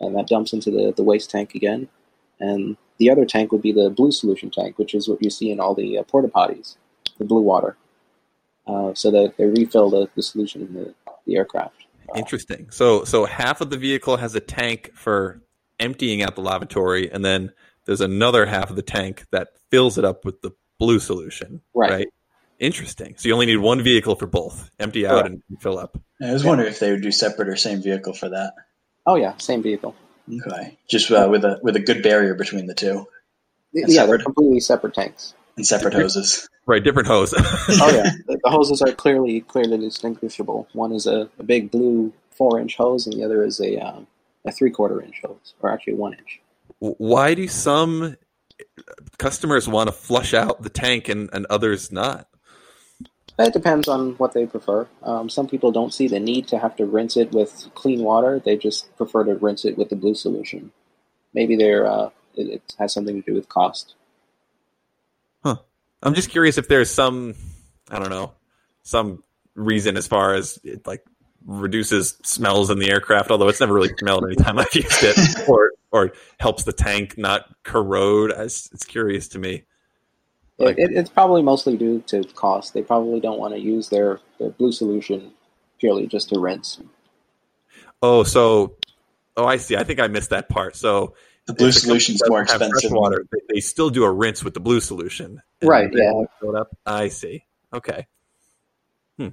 [0.00, 1.88] and that dumps into the, the waste tank again.
[2.40, 5.50] And the other tank would be the blue solution tank, which is what you see
[5.50, 6.76] in all the uh, porta potties,
[7.18, 7.76] the blue water.
[8.66, 10.94] Uh, so that they refill the, the solution in the,
[11.26, 11.86] the aircraft.
[12.14, 12.70] Interesting.
[12.70, 15.42] So so half of the vehicle has a tank for
[15.80, 17.52] emptying out the lavatory, and then
[17.86, 21.62] there's another half of the tank that fills it up with the blue solution.
[21.74, 22.08] Right.
[22.58, 23.14] Interesting.
[23.16, 25.28] So you only need one vehicle for both: empty out Correct.
[25.48, 25.96] and fill up.
[26.22, 28.54] I was wondering if they would do separate or same vehicle for that.
[29.06, 29.94] Oh yeah, same vehicle.
[30.46, 33.06] Okay, just uh, with a with a good barrier between the two
[33.72, 34.24] Yeah, And they're separate.
[34.24, 35.34] completely separate tanks.
[35.56, 36.48] and separate hoses.
[36.66, 37.32] Right, different hose.
[37.38, 40.68] Oh yeah, the, the hoses are clearly clearly distinguishable.
[40.72, 44.06] One is a, a big blue four inch hose, and the other is a um,
[44.44, 46.40] a three quarter inch hose, or actually one inch.
[46.80, 48.16] Why do some
[49.18, 52.27] customers want to flush out the tank and, and others not?
[53.38, 54.88] It depends on what they prefer.
[55.02, 58.40] Um, some people don't see the need to have to rinse it with clean water;
[58.44, 60.72] they just prefer to rinse it with the blue solution.
[61.34, 63.94] Maybe they're uh, it, it has something to do with cost.
[65.44, 65.58] Huh.
[66.02, 67.34] I'm just curious if there's some,
[67.90, 68.32] I don't know,
[68.82, 69.22] some
[69.54, 71.04] reason as far as it like
[71.46, 73.30] reduces smells in the aircraft.
[73.30, 75.16] Although it's never really smelled anytime I've used it,
[75.48, 78.32] or or helps the tank not corrode.
[78.36, 79.64] It's, it's curious to me.
[80.58, 82.74] Like- it, it, it's probably mostly due to cost.
[82.74, 85.32] They probably don't want to use their, their blue solution
[85.78, 86.80] purely just to rinse.
[88.02, 88.76] Oh, so
[89.36, 89.76] oh, I see.
[89.76, 90.76] I think I missed that part.
[90.76, 91.14] So
[91.46, 92.96] The blue solution the solution's company more doesn't fresh expensive.
[92.96, 95.42] Water, they, they still do a rinse with the blue solution.
[95.62, 96.12] Right, yeah.
[96.56, 96.76] up.
[96.86, 97.44] I see.
[97.72, 98.06] Okay.
[99.18, 99.28] Hmm.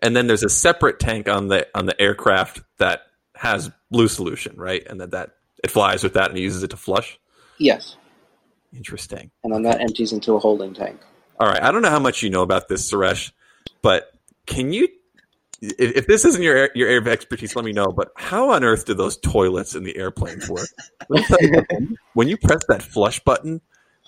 [0.00, 3.02] And then there's a separate tank on the on the aircraft that
[3.34, 4.84] has blue solution, right?
[4.88, 5.30] And that that
[5.62, 7.18] it flies with that and uses it to flush.
[7.58, 7.96] Yes,
[8.74, 9.30] Interesting.
[9.44, 10.98] and then that empties into a holding tank.
[11.38, 11.62] All right.
[11.62, 13.32] I don't know how much you know about this, Suresh,
[13.82, 14.12] but
[14.46, 14.88] can you,
[15.60, 17.86] if, if this isn't your your area of expertise, let me know.
[17.86, 20.68] But how on earth do those toilets in the airplanes work?
[21.08, 21.96] Let me tell you something.
[22.14, 23.60] when you press that flush button,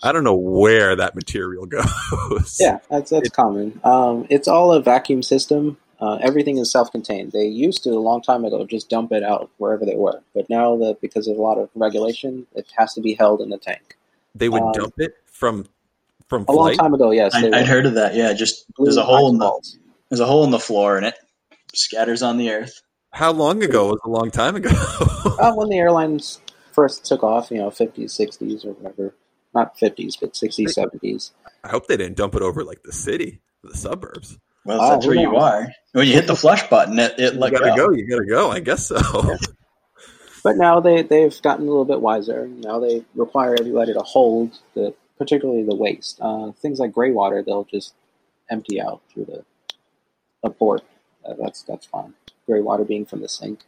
[0.02, 2.56] I don't know where that material goes.
[2.60, 3.80] Yeah, that's that's common.
[3.84, 5.78] Um, it's all a vacuum system.
[6.00, 7.32] Uh, everything is self-contained.
[7.32, 10.50] They used to a long time ago just dump it out wherever they were, but
[10.50, 13.58] now that because of a lot of regulation, it has to be held in the
[13.58, 13.96] tank.
[14.34, 15.66] They would Um, dump it from
[16.28, 18.14] from A long time ago, yes, they I, I'd heard of that.
[18.14, 19.76] Yeah, just there's a hole in the basketballs.
[20.08, 21.14] there's a hole in the floor and it
[21.74, 22.80] scatters on the earth.
[23.12, 24.70] How long ago was a long time ago?
[25.38, 26.40] Uh, when the airlines
[26.72, 29.14] first took off, you know, 50s, 60s, or whatever.
[29.54, 31.32] Not 50s, but 60s, 70s.
[31.64, 34.38] I hope they didn't dump it over like the city, the suburbs.
[34.64, 35.68] Well, Oh, that's who where you are.
[35.92, 37.88] When you hit the flush button, it, it You let gotta go.
[37.88, 37.92] go.
[37.92, 38.50] You gotta go.
[38.50, 38.96] I guess so.
[40.44, 42.46] But now they, they've gotten a little bit wiser.
[42.46, 46.18] Now they require everybody to hold, the, particularly the waste.
[46.20, 47.94] Uh, things like gray water, they'll just
[48.50, 49.44] empty out through the
[50.44, 50.82] a port.
[51.24, 52.12] Uh, that's that's fine.
[52.46, 53.60] Gray water being from the sink.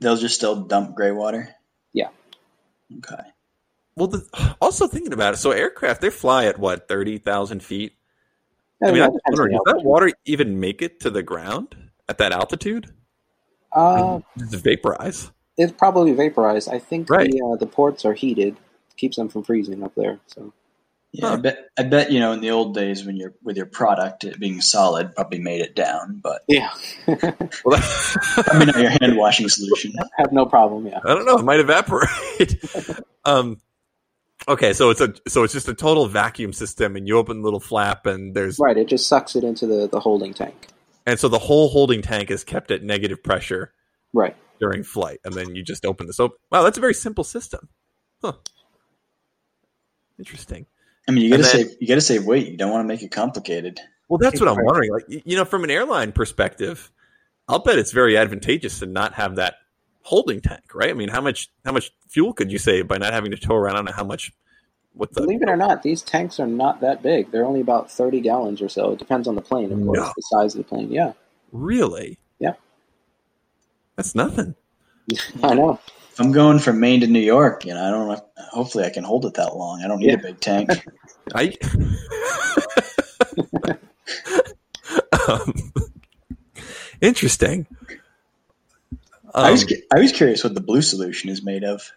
[0.00, 1.54] They'll just still dump gray water.
[1.92, 2.08] Yeah.
[2.98, 3.22] Okay.
[3.94, 7.92] Well, the, also thinking about it, so aircraft they fly at what thirty thousand feet.
[8.82, 11.00] I Uh, mean, I'm it just depends on wondering, does that water even make it
[11.00, 11.76] to the ground
[12.08, 12.92] at that altitude?
[13.72, 15.30] Uh, Does it vaporize?
[15.56, 16.68] It's probably vaporized.
[16.68, 17.30] I think Right.
[17.30, 18.56] the uh, the ports are heated,
[18.96, 20.18] keeps them from freezing up there.
[20.26, 20.52] So
[21.12, 21.68] Yeah, I bet.
[21.78, 24.60] I bet you know in the old days when you're with your product it being
[24.60, 26.70] solid probably made it down, but yeah,
[27.06, 27.80] Well,
[28.50, 29.94] I mean your hand washing solution.
[30.18, 30.86] have no problem.
[30.86, 31.00] Yeah.
[31.04, 31.38] I don't know.
[31.38, 32.62] It might evaporate.
[33.24, 33.58] um,
[34.48, 37.44] okay, so it's a so it's just a total vacuum system, and you open the
[37.44, 40.68] little flap, and there's Right, it just sucks it into the, the holding tank.
[41.06, 43.72] and so the whole holding tank is kept at negative pressure
[44.12, 44.36] Right.
[44.58, 46.36] During flight, and then you just open this open.
[46.50, 47.68] Wow, that's a very simple system.
[48.22, 48.32] Huh.
[50.18, 50.66] Interesting.
[51.08, 51.76] I mean, you got to And save.
[51.80, 52.48] You got to save weight.
[52.48, 53.78] You don't want to make it complicated.
[54.08, 54.92] Well, that's what I'm wondering.
[54.92, 56.90] Like, you know, from an airline perspective,
[57.48, 59.56] I'll bet it's very advantageous to not have that
[60.02, 60.90] holding tank, right?
[60.90, 63.54] I mean, how much how much fuel could you save by not having to tow
[63.54, 63.74] around?
[63.74, 64.32] I don't know how much.
[64.94, 67.30] What the Believe it or not, these tanks are not that big.
[67.30, 68.92] They're only about 30 gallons or so.
[68.92, 70.04] It depends on the plane, of course, No.
[70.16, 70.90] the size of the plane.
[70.90, 71.12] Yeah,
[71.52, 72.18] really?
[73.96, 74.04] Yeah.
[74.04, 74.54] that's nothing.
[75.42, 75.80] I know.
[76.12, 78.26] If I'm going from Maine to New York, you know, I don't know.
[78.52, 79.82] Hopefully, I can hold it that long.
[79.82, 80.14] I don't need Yeah.
[80.14, 80.70] a big tank.
[81.34, 81.54] I.
[85.28, 85.54] um,
[87.00, 87.66] interesting.
[89.34, 91.92] I was Um, I was curious what the blue solution is made of.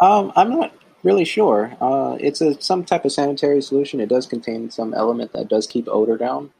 [0.00, 1.76] Um, I'm not really sure.
[1.80, 4.00] Uh, it's a some type of sanitary solution.
[4.00, 6.52] It does contain some element that does keep odor down.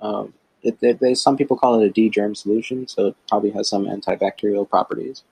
[0.00, 3.68] Um, it, it, they, some people call it a de-germ solution, so it probably has
[3.68, 5.24] some antibacterial properties.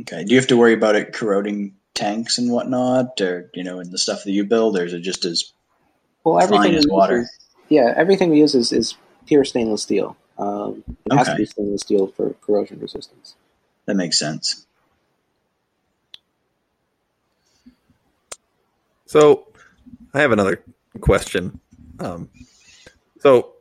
[0.00, 0.24] Okay.
[0.24, 3.90] Do you have to worry about it corroding tanks and whatnot, or you know, in
[3.90, 5.52] the stuff that you build, or is it just as
[6.24, 7.20] Well, Fine everything as water.
[7.22, 7.38] is-
[7.68, 8.96] yeah, everything we use is, is
[9.26, 10.16] pure stainless steel.
[10.38, 13.34] Um, it has to be stainless steel for corrosion resistance.
[13.86, 14.66] that makes sense?
[19.06, 19.46] So,
[20.14, 20.62] I have another
[21.00, 21.60] question.
[21.98, 22.30] Um,
[23.20, 23.51] so,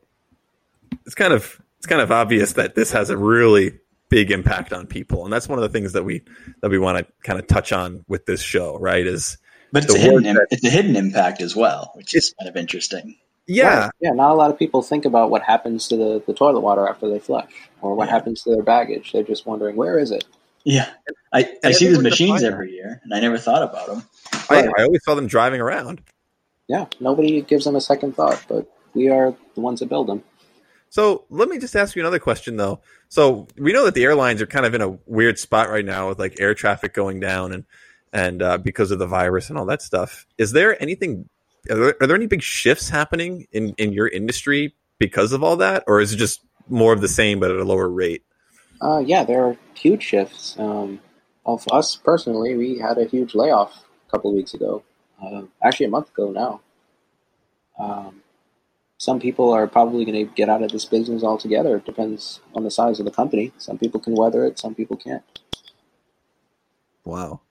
[1.06, 3.80] it's kind of it's kind of obvious that this has a really
[4.10, 6.22] big impact on people, and that's one of the things that we
[6.62, 9.06] that we want to kind of touch on with this show, right?
[9.08, 9.38] Is
[9.72, 12.56] But it's a hidden that- it's a hidden impact as well, which is kind of
[12.58, 13.16] interesting.
[13.47, 13.91] yeah, Right.
[14.02, 16.88] Yeah, not a lot of people think about what happens to the, the toilet water
[16.88, 18.12] after they flush or what Yeah.
[18.16, 19.12] happens to their baggage.
[19.12, 20.24] They're just wondering, where is it?
[20.64, 20.89] Yeah,
[21.34, 24.04] I, I And see these machines every year, and I never thought about them.
[24.49, 26.02] I, I always saw them driving around.
[26.68, 30.22] Yeah, nobody gives them a second thought, but we are the ones that build them.
[30.92, 32.82] So let me just ask you another question, though.
[33.08, 36.10] So we know that the airlines are kind of in a weird spot right now
[36.10, 37.64] with like air traffic going down and
[38.12, 40.28] and uh, because of the virus and all that stuff.
[40.38, 41.30] Is there anything?
[41.70, 45.56] Are there, are there any big shifts happening in in your industry because of all
[45.58, 48.24] that, or is it just more of the same but at a lower rate?
[48.82, 50.58] Uh, yeah, there are huge shifts.
[50.60, 51.00] Um,
[51.46, 54.84] of us personally, we had a huge layoff a couple weeks ago.
[55.24, 56.60] Uh, actually, a month ago now.
[57.80, 58.21] Um,
[59.02, 61.78] some people are probably going to get out of this business altogether.
[61.78, 63.52] It depends on the size of the company.
[63.58, 65.24] Some people can weather it, some people can't.
[67.04, 67.41] Wow.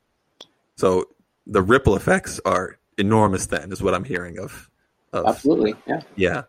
[0.77, 1.09] So
[1.49, 3.47] the ripple effects are enormous.
[3.47, 4.71] Then is what I'm hearing of.
[5.13, 6.03] of Absolutely, yeah.
[6.15, 6.43] Yeah.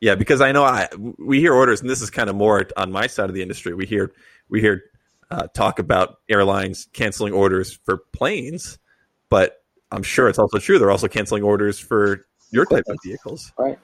[0.00, 2.90] Yeah, because I know I we hear orders, and this is kind of more on
[2.90, 3.72] my side of the industry.
[3.72, 4.10] We hear
[4.48, 4.82] we hear
[5.30, 8.80] uh, talk about airlines canceling orders for planes,
[9.28, 9.62] but
[9.92, 13.52] I'm sure it's also true they're also canceling orders for your type of vehicles.
[13.56, 13.78] Right.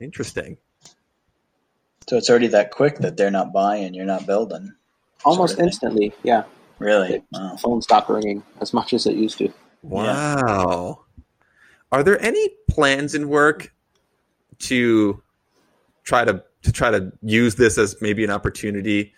[0.00, 0.58] Interesting.
[2.08, 4.72] So it's already that quick that they're not buying, you're not building.
[5.24, 5.66] Almost Sort of thing.
[5.66, 6.44] instantly, yeah.
[6.78, 7.22] Really?
[7.32, 7.56] The Wow.
[7.56, 9.52] phone stopped ringing as much as it used to.
[9.82, 11.04] Wow.
[11.90, 13.72] Are there any plans in work
[14.60, 15.22] to
[16.04, 19.14] try to to try to use this as maybe an opportunity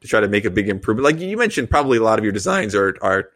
[0.00, 1.04] to try to make a big improvement?
[1.04, 3.30] Like you mentioned, probably a lot of your designs are are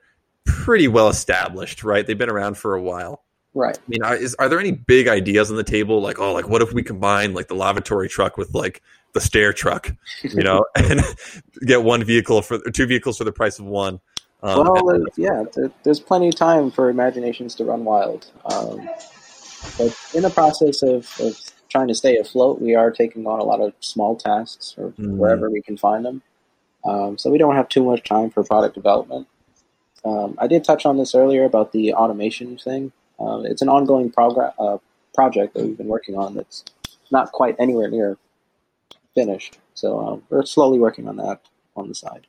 [0.44, 2.06] pretty well established, right?
[2.06, 3.22] They've been around for a while.
[3.56, 3.76] Right.
[3.78, 6.02] I mean, are, is, are there any big ideas on the table?
[6.02, 8.82] Like, oh, like what if we combine like the lavatory truck with like
[9.14, 11.00] the stair truck, you know, and
[11.66, 13.98] get one vehicle for two vehicles for the price of one?
[14.42, 15.44] Um, well, and- yeah,
[15.84, 18.26] there's plenty of time for imaginations to run wild.
[18.44, 18.86] Um,
[19.78, 21.38] but in the process of, of
[21.70, 25.16] trying to stay afloat, we are taking on a lot of small tasks or Mm.
[25.16, 26.20] wherever we can find them.
[26.84, 29.26] Um, so we don't have too much time for product development.
[30.04, 32.92] Um, I did touch on this earlier about the automation thing.
[33.18, 34.78] Um, it's an ongoing progr- uh,
[35.14, 36.64] project that we've been working on that's
[37.10, 38.18] not quite anywhere near
[39.14, 39.58] finished.
[39.74, 41.40] So um, we're slowly working on that
[41.74, 42.26] on the side.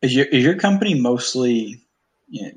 [0.00, 1.84] Is your is your company mostly
[2.28, 2.52] you know,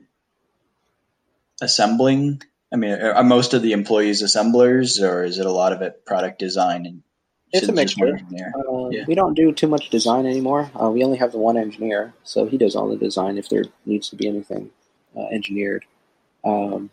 [1.61, 2.41] assembling?
[2.73, 5.81] I mean, are, are most of the employees assemblers, or is it a lot of
[5.81, 7.03] it product design and
[7.51, 8.17] It's a mixture.
[8.17, 9.05] Uh, Yeah.
[9.07, 10.71] We don't do too much design anymore.
[10.81, 13.65] Uh, we only have the one engineer, so he does all the design if there
[13.85, 14.71] needs to be anything
[15.17, 15.85] uh, engineered.
[16.43, 16.89] Um,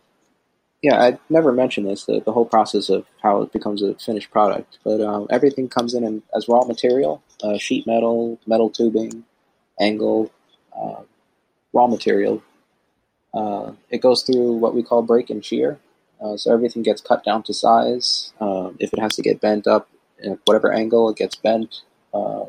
[0.83, 4.31] yeah, I never mentioned this the, the whole process of how it becomes a finished
[4.31, 9.25] product, but um, everything comes in, as raw material uh, sheet metal, metal tubing,
[9.81, 10.31] angle,
[10.77, 11.03] uh,
[11.73, 12.43] raw material.
[13.35, 15.79] Uh, it goes through what we call brake and shear.
[16.21, 18.33] Uh, so everything gets cut down to size.
[18.41, 19.89] Um, if it has to get bent up,
[20.25, 21.81] at whatever angle it gets bent,
[22.15, 22.49] um,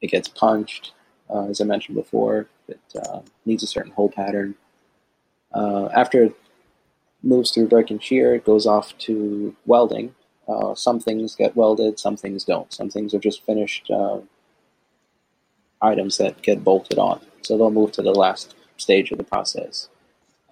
[0.00, 0.92] it gets punched.
[1.28, 4.54] Uh, as I mentioned before, it uh, needs a certain hole pattern.
[5.56, 6.36] Uh, after it
[7.22, 10.14] moves through brake and shear, it goes off to welding.
[10.46, 12.72] Uh, some things get welded, some things don't.
[12.72, 14.18] Some things are just finished uh,
[15.80, 17.20] items that get bolted on.
[17.40, 19.88] So they'll move to the last stage of the process.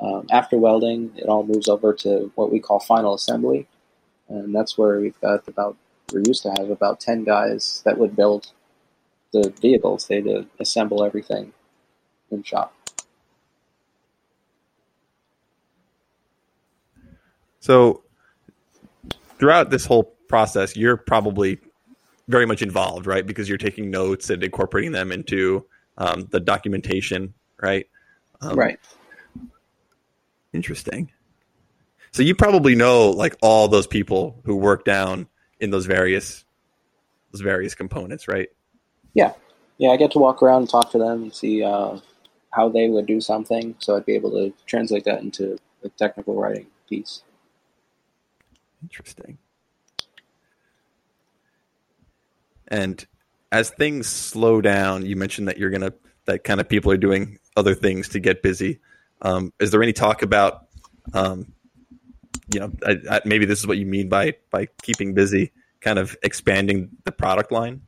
[0.00, 3.68] Um, after welding, it all moves over to what we call final assembly,
[4.28, 5.76] and that's where we've got about
[6.12, 8.52] we used to have about 10 guys that would build
[9.32, 10.06] the vehicles.
[10.06, 11.52] They'd assemble everything
[12.30, 12.74] in shop.
[17.64, 18.02] So
[19.38, 21.58] throughout this whole process, you're probably
[22.28, 23.26] very much involved, right?
[23.26, 25.64] Because you're taking notes and incorporating them into
[25.96, 27.88] um, the documentation, right?
[28.42, 28.78] Um, right.
[30.52, 31.10] Interesting.
[32.12, 35.26] So you probably know like all those people who work down
[35.58, 36.44] in those various
[37.32, 38.50] those various components, right?
[39.14, 39.32] Yeah,
[39.78, 39.88] yeah.
[39.88, 41.96] I get to walk around and talk to them and see uh,
[42.50, 43.74] how they would do something.
[43.78, 47.22] So I'd be able to translate that into a technical writing piece.
[48.84, 49.38] Interesting.
[52.68, 53.06] And
[53.50, 55.92] as things slow down, you mentioned that you're gonna
[56.26, 58.80] that kind of people are doing other things to get busy.
[59.22, 60.66] Um, is there any talk about,
[61.12, 61.52] um,
[62.52, 65.98] you know, I, I, maybe this is what you mean by by keeping busy, kind
[65.98, 67.82] of expanding the product line?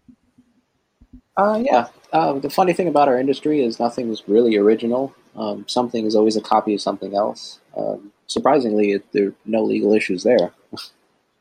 [1.37, 1.89] Uh, yeah.
[2.13, 5.15] Uh, the funny thing about our industry is nothing's really original.
[5.35, 7.61] Um, something is always a copy of something else.
[7.77, 10.53] Um, surprisingly, it, there are no legal issues there.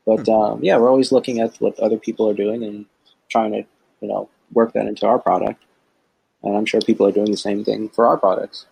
[0.06, 2.86] But um, yeah, we're always looking at what other people are doing and
[3.28, 3.64] trying to,
[4.00, 5.62] you know, work that into our product.
[6.42, 8.66] And I'm sure people are doing the same thing for our products.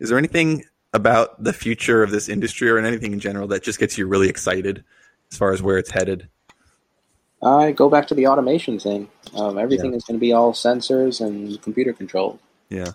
[0.00, 3.78] Is there anything about the future of this industry or anything in general that just
[3.78, 4.82] gets you really excited
[5.30, 6.28] as far as where it's headed?
[7.42, 9.08] I go back to the automation thing.
[9.34, 12.38] Um, everything is going to be all sensors and computer controlled.
[12.68, 12.92] Yeah.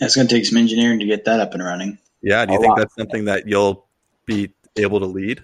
[0.00, 1.98] It's going to take some engineering to get that up and running.
[2.22, 2.46] Yeah.
[2.46, 2.78] Do you A think lot.
[2.78, 3.86] that's something that you'll
[4.30, 5.42] be able to lead?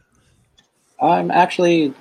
[1.03, 1.93] I'm actually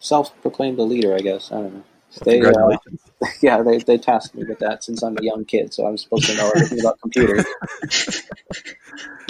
[0.00, 1.50] self-proclaimed a leader, I guess.
[1.50, 1.84] I don't know.
[2.22, 3.00] They, uh, Congratulations.
[3.42, 6.26] yeah, they, they tasked me with that since I'm a young kid, so I'm supposed
[6.26, 7.44] to know everything about computers.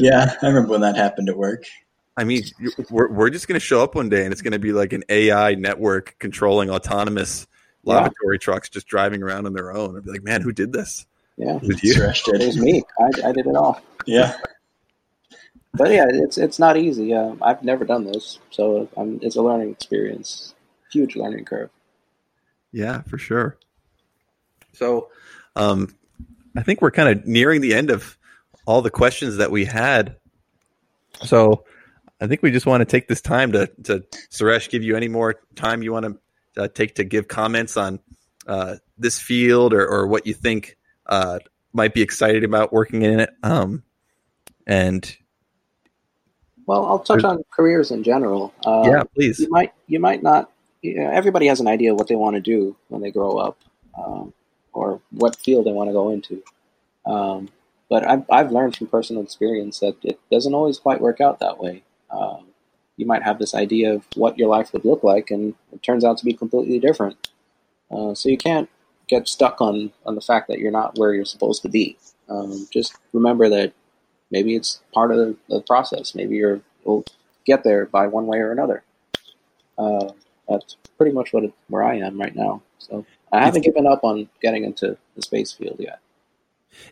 [0.01, 1.65] Yeah, I remember when that happened at work.
[2.17, 2.45] I mean,
[2.89, 4.93] we're, we're just going to show up one day and it's going to be like
[4.93, 7.49] an AI network controlling autonomous
[7.83, 7.95] Yeah.
[7.95, 9.97] lavatory trucks just driving around on their own.
[9.97, 11.05] I'd be like, man, who did this?
[11.37, 11.95] Yeah, It was you.
[12.01, 12.85] It was me.
[13.01, 13.81] I, I did it all.
[14.07, 14.37] Yeah.
[15.79, 17.14] But yeah, it's it's not easy.
[17.14, 20.55] Um, I've never done this, so um, it's a learning experience.
[20.93, 21.70] Huge learning curve.
[22.72, 23.57] Yeah, for sure.
[24.72, 25.09] So,
[25.55, 25.95] um,
[26.57, 28.18] I think we're kind of nearing the end of
[28.66, 30.16] all the questions that we had.
[31.24, 31.64] So,
[32.20, 34.01] I think we just want to take this time to, to
[34.31, 36.18] Suresh, give you any more time you want
[36.57, 38.01] to uh, take to give comments on
[38.49, 40.76] uh, this field or, or what you think
[41.07, 41.39] uh,
[41.72, 43.31] might be excited about working in it.
[43.45, 43.85] Um,
[44.66, 45.16] and
[46.69, 48.53] Well, I'll touch on careers in general.
[48.62, 49.41] Uh, yeah, please.
[49.41, 50.53] you might you might not.
[50.83, 53.39] You know, everybody has an idea of what they want to do when they grow
[53.39, 53.59] up,
[53.97, 54.35] um,
[54.75, 56.43] or what field they want to go into.
[57.07, 57.49] Um,
[57.89, 61.59] but I've I've learned from personal experience that it doesn't always quite work out that
[61.59, 61.85] way.
[62.11, 62.49] Um,
[62.99, 66.05] you might have this idea of what your life would look like, and it turns
[66.05, 67.31] out to be completely different.
[67.91, 68.69] Uh, so you can't
[69.09, 71.97] get stuck on on the fact that you're not where you're supposed to be.
[72.29, 73.73] Um, just remember that
[74.31, 76.14] maybe it's part of the, process.
[76.14, 77.05] Maybe you're, you'll
[77.45, 78.83] get there by one way or another.
[79.76, 80.11] Uh,
[80.49, 82.62] that's pretty much what it, where I am right now.
[82.79, 86.01] So I haven't given up on getting into the space field yet.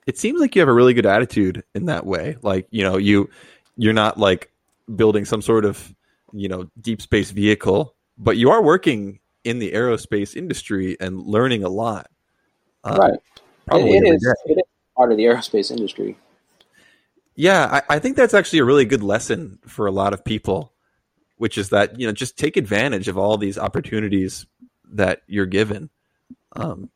[0.07, 2.97] it seems like you have a really good attitude in that way like you know
[2.97, 3.29] you
[3.77, 4.51] you're not like
[4.95, 5.95] building some sort of
[6.33, 11.63] you know deep space vehicle but you are working in the aerospace industry and learning
[11.63, 12.09] a lot
[12.85, 13.19] Uh, right.
[13.67, 14.35] probably it, it is.
[14.47, 14.63] It is
[14.97, 16.17] part of the aerospace industry.
[17.37, 20.73] Yeah I, I think that's actually a really good lesson for a lot of people
[21.37, 24.47] which is that you know just take advantage of all these opportunities
[24.93, 25.91] that you're given
[26.55, 26.91] um,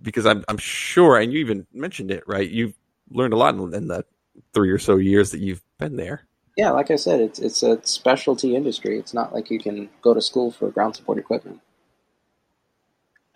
[0.00, 2.74] because I'm, I'm sure and you even mentioned it right you've
[3.10, 4.04] learned a lot in, in the
[4.54, 7.78] three or so years that you've been there Yeah, like I said, it's it's a
[7.86, 8.98] specialty industry.
[8.98, 11.60] It's not like you can go to school for ground support equipment.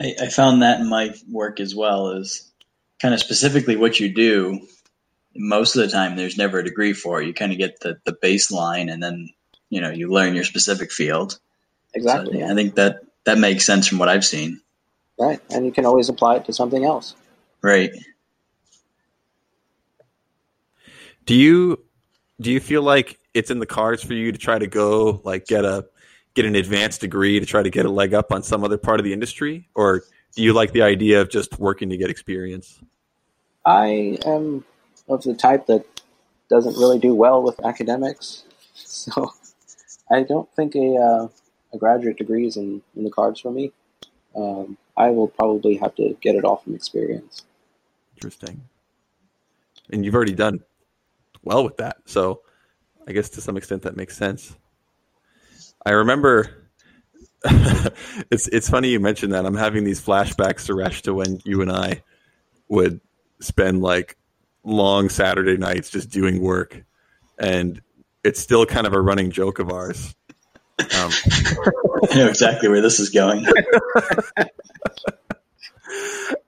[0.00, 2.50] I, I found that in my work as well is
[3.00, 4.66] kind of specifically what you do.
[5.34, 7.26] Most of the time, there's never a degree for it.
[7.26, 9.28] You kind of get the, the baseline, and then
[9.68, 11.38] you know you learn your specific field.
[11.94, 12.40] Exactly.
[12.40, 14.60] So, I think that that makes sense from what I've seen.
[15.18, 17.14] Right, and you can always apply it to something else.
[17.62, 17.92] Right.
[21.26, 21.78] Do you
[22.40, 25.46] do you feel like it's in the cards for you to try to go like
[25.46, 25.86] get a
[26.34, 28.98] get an advanced degree to try to get a leg up on some other part
[28.98, 30.02] of the industry, or
[30.34, 32.80] do you like the idea of just working to get experience?
[33.64, 34.64] I am
[35.10, 35.84] of the type that
[36.48, 38.44] doesn't really do well with academics,
[38.74, 39.32] so
[40.10, 41.28] I don't think a uh,
[41.72, 43.72] a graduate degree is in, in the cards for me.
[44.34, 47.44] Um, I will probably have to get it all from experience.
[48.16, 48.62] Interesting.
[49.92, 50.60] And you've already done
[51.42, 52.42] well with that, so
[53.08, 54.56] I guess to some extent that makes sense.
[55.84, 56.68] I remember
[58.30, 59.46] it's it's funny you mentioned that.
[59.46, 62.02] I'm having these flashbacks, Suresh, to when you and I
[62.68, 63.00] would
[63.40, 64.16] spend like
[64.64, 66.82] long Saturday nights just doing work,
[67.38, 67.80] and
[68.24, 70.14] it's still kind of a running joke of ours.
[70.78, 71.10] Um,
[72.10, 73.46] I know exactly where this is going.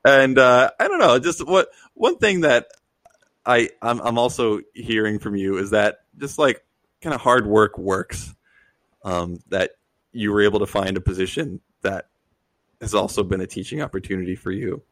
[0.04, 2.68] and uh, I don't know, just what one thing that
[3.44, 6.64] I I'm, I'm also hearing from you is that just like
[7.00, 8.34] kind of hard work works.
[9.04, 9.72] Um, that
[10.12, 12.06] you were able to find a position that
[12.80, 14.82] has also been a teaching opportunity for you.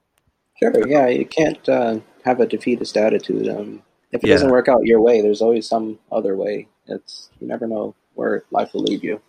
[0.63, 3.49] Sure, yeah, you can't uh, have a defeatist attitude.
[3.49, 3.83] Um,
[4.13, 4.35] if it Yeah.
[4.35, 6.69] doesn't work out your way, there's always some other way.
[6.87, 9.21] It's you never know where life will lead you.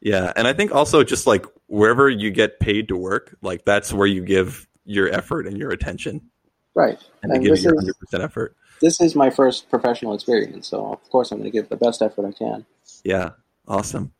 [0.00, 3.92] Yeah, and I think also just like wherever you get paid to work, like that's
[3.92, 6.22] where you give your effort and your attention,
[6.74, 8.56] Right, and, And give this your is- hundred percent effort.
[8.80, 12.00] this is my first professional experience, so of course I'm going to give the best
[12.02, 12.64] effort I can.
[13.04, 13.30] Yeah,
[13.68, 14.12] awesome.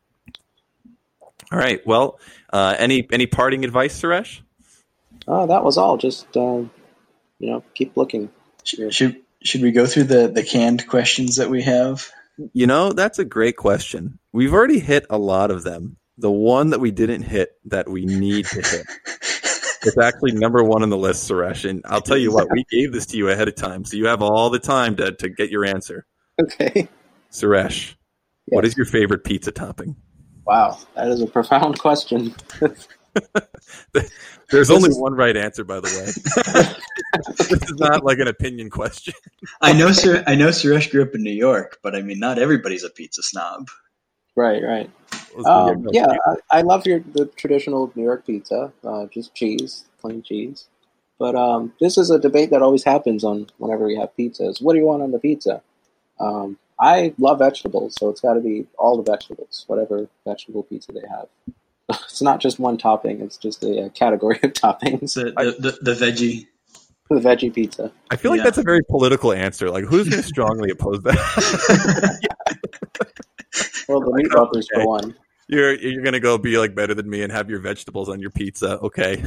[1.51, 2.19] All right, well,
[2.51, 4.41] uh, any any parting advice, Suresh?
[5.27, 5.97] Oh, that was all.
[5.97, 6.63] Just uh,
[7.39, 8.29] you know, keep looking.
[8.63, 12.09] Should, should should we go through the the canned questions that we have?
[12.53, 14.19] You know, that's a great question.
[14.31, 15.97] We've already hit a lot of them.
[16.17, 18.85] The one that we didn't hit that we need to hit
[19.83, 21.69] is actually number one on the list, Suresh.
[21.69, 24.07] And I'll tell you what, we gave this to you ahead of time, so you
[24.07, 26.05] have all the time to, to get your answer.
[26.41, 26.87] Okay.
[27.31, 27.95] Suresh,
[28.45, 28.71] what Yes.
[28.73, 29.95] is your favorite pizza topping?
[30.45, 32.33] Wow, that is a profound question.
[34.49, 36.73] There's only one right answer, by the way.
[37.49, 39.13] this is not like an opinion question.
[39.61, 40.23] I know, Sir.
[40.27, 43.23] I know Suresh grew up in New York, but I mean, not everybody's a pizza
[43.23, 43.67] snob.
[44.35, 44.89] Right, right.
[45.45, 46.07] Um, yeah,
[46.51, 50.67] I, I, love your the traditional New York pizza, uh, just cheese, plain cheese.
[51.19, 54.61] But um, this is a debate that always happens on whenever we have pizzas.
[54.61, 55.61] What do you want on the pizza?
[56.19, 60.91] Um, I love vegetables, so it's got to be all the vegetables, whatever vegetable pizza
[60.91, 61.27] they have.
[61.89, 65.15] It's not just one topping; it's just a, a category of toppings.
[65.15, 66.47] The, the, the, the veggie,
[67.09, 67.91] the veggie pizza.
[68.09, 68.45] I feel like yeah.
[68.45, 69.69] that's a very political answer.
[69.69, 72.29] Like, who's going to strongly oppose that?
[73.87, 74.83] well, the meat lovers okay.
[74.83, 75.15] for one.
[75.47, 78.19] You're you're going to go be like better than me and have your vegetables on
[78.19, 79.23] your pizza, okay?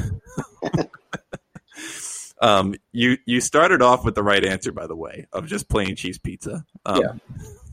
[2.40, 5.94] um, you you started off with the right answer, by the way, of just plain
[5.94, 6.64] cheese pizza.
[6.86, 7.12] Um, yeah,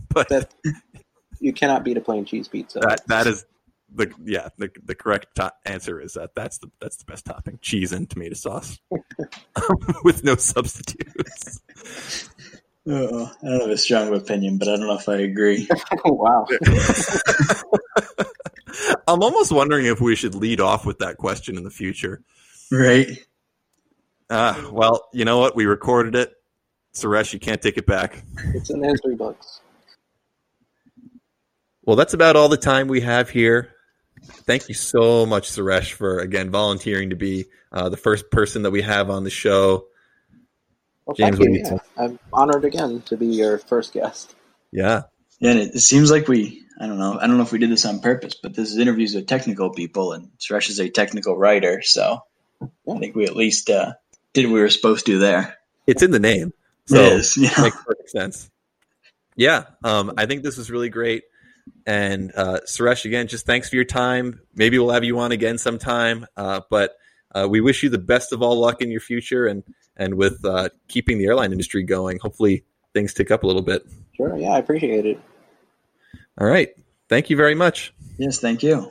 [0.09, 0.53] but that,
[1.39, 2.79] you cannot beat a plain cheese pizza.
[2.79, 3.45] That that is
[3.95, 7.59] the yeah the, the correct to- answer is that that's the that's the best topping
[7.61, 8.79] cheese and tomato sauce
[10.03, 11.61] with no substitutes.
[12.85, 15.67] Oh, i don't have a strong opinion but i don't know if i agree.
[16.05, 16.47] Wow.
[19.07, 22.23] I'm almost wondering if we should lead off with that question in the future.
[22.71, 23.07] Right.
[24.29, 25.55] Uh, well you know what?
[25.55, 26.33] We recorded it.
[26.95, 28.23] Suresh you can't take it back.
[28.55, 29.61] It's in the history books
[31.85, 33.72] well, that's about all the time we have here
[34.23, 38.71] thank you so much, Suresh, for again volunteering to be uh, the first person that
[38.71, 39.87] we have on the show.
[41.05, 41.63] Well, James, thank you.
[41.65, 41.77] Yeah.
[41.97, 44.35] I'm honored again to be your first guest.
[44.71, 45.03] Yeah.
[45.39, 47.59] Yeah, and it, it, seems like we I don't know I don't know if we
[47.59, 50.89] did this on purpose, but this is interviews with technical people, and Suresh is a
[50.89, 52.21] technical writer, so
[52.61, 52.93] yeah.
[52.93, 53.93] I think we at least uh,
[54.31, 55.57] did what we were supposed to do there.
[55.85, 56.53] It's in the name,
[56.85, 57.51] so it is, yeah.
[57.61, 58.49] makes perfect sense.
[59.35, 61.23] Yeah, um, I think this was really great.
[61.85, 64.41] And uh, Suresh, again, just thanks for your time.
[64.55, 66.25] Maybe we'll have you on again sometime.
[66.35, 66.95] Uh, but
[67.33, 69.63] uh, we wish you the best of all luck in your future and
[69.95, 72.19] and with uh, keeping the airline industry going.
[72.19, 73.83] Hopefully, things tick up a little bit.
[74.15, 74.35] Sure.
[74.37, 75.19] Yeah, I appreciate it.
[76.39, 76.69] All right.
[77.09, 77.93] Thank you very much.
[78.17, 78.89] Yes, thank you.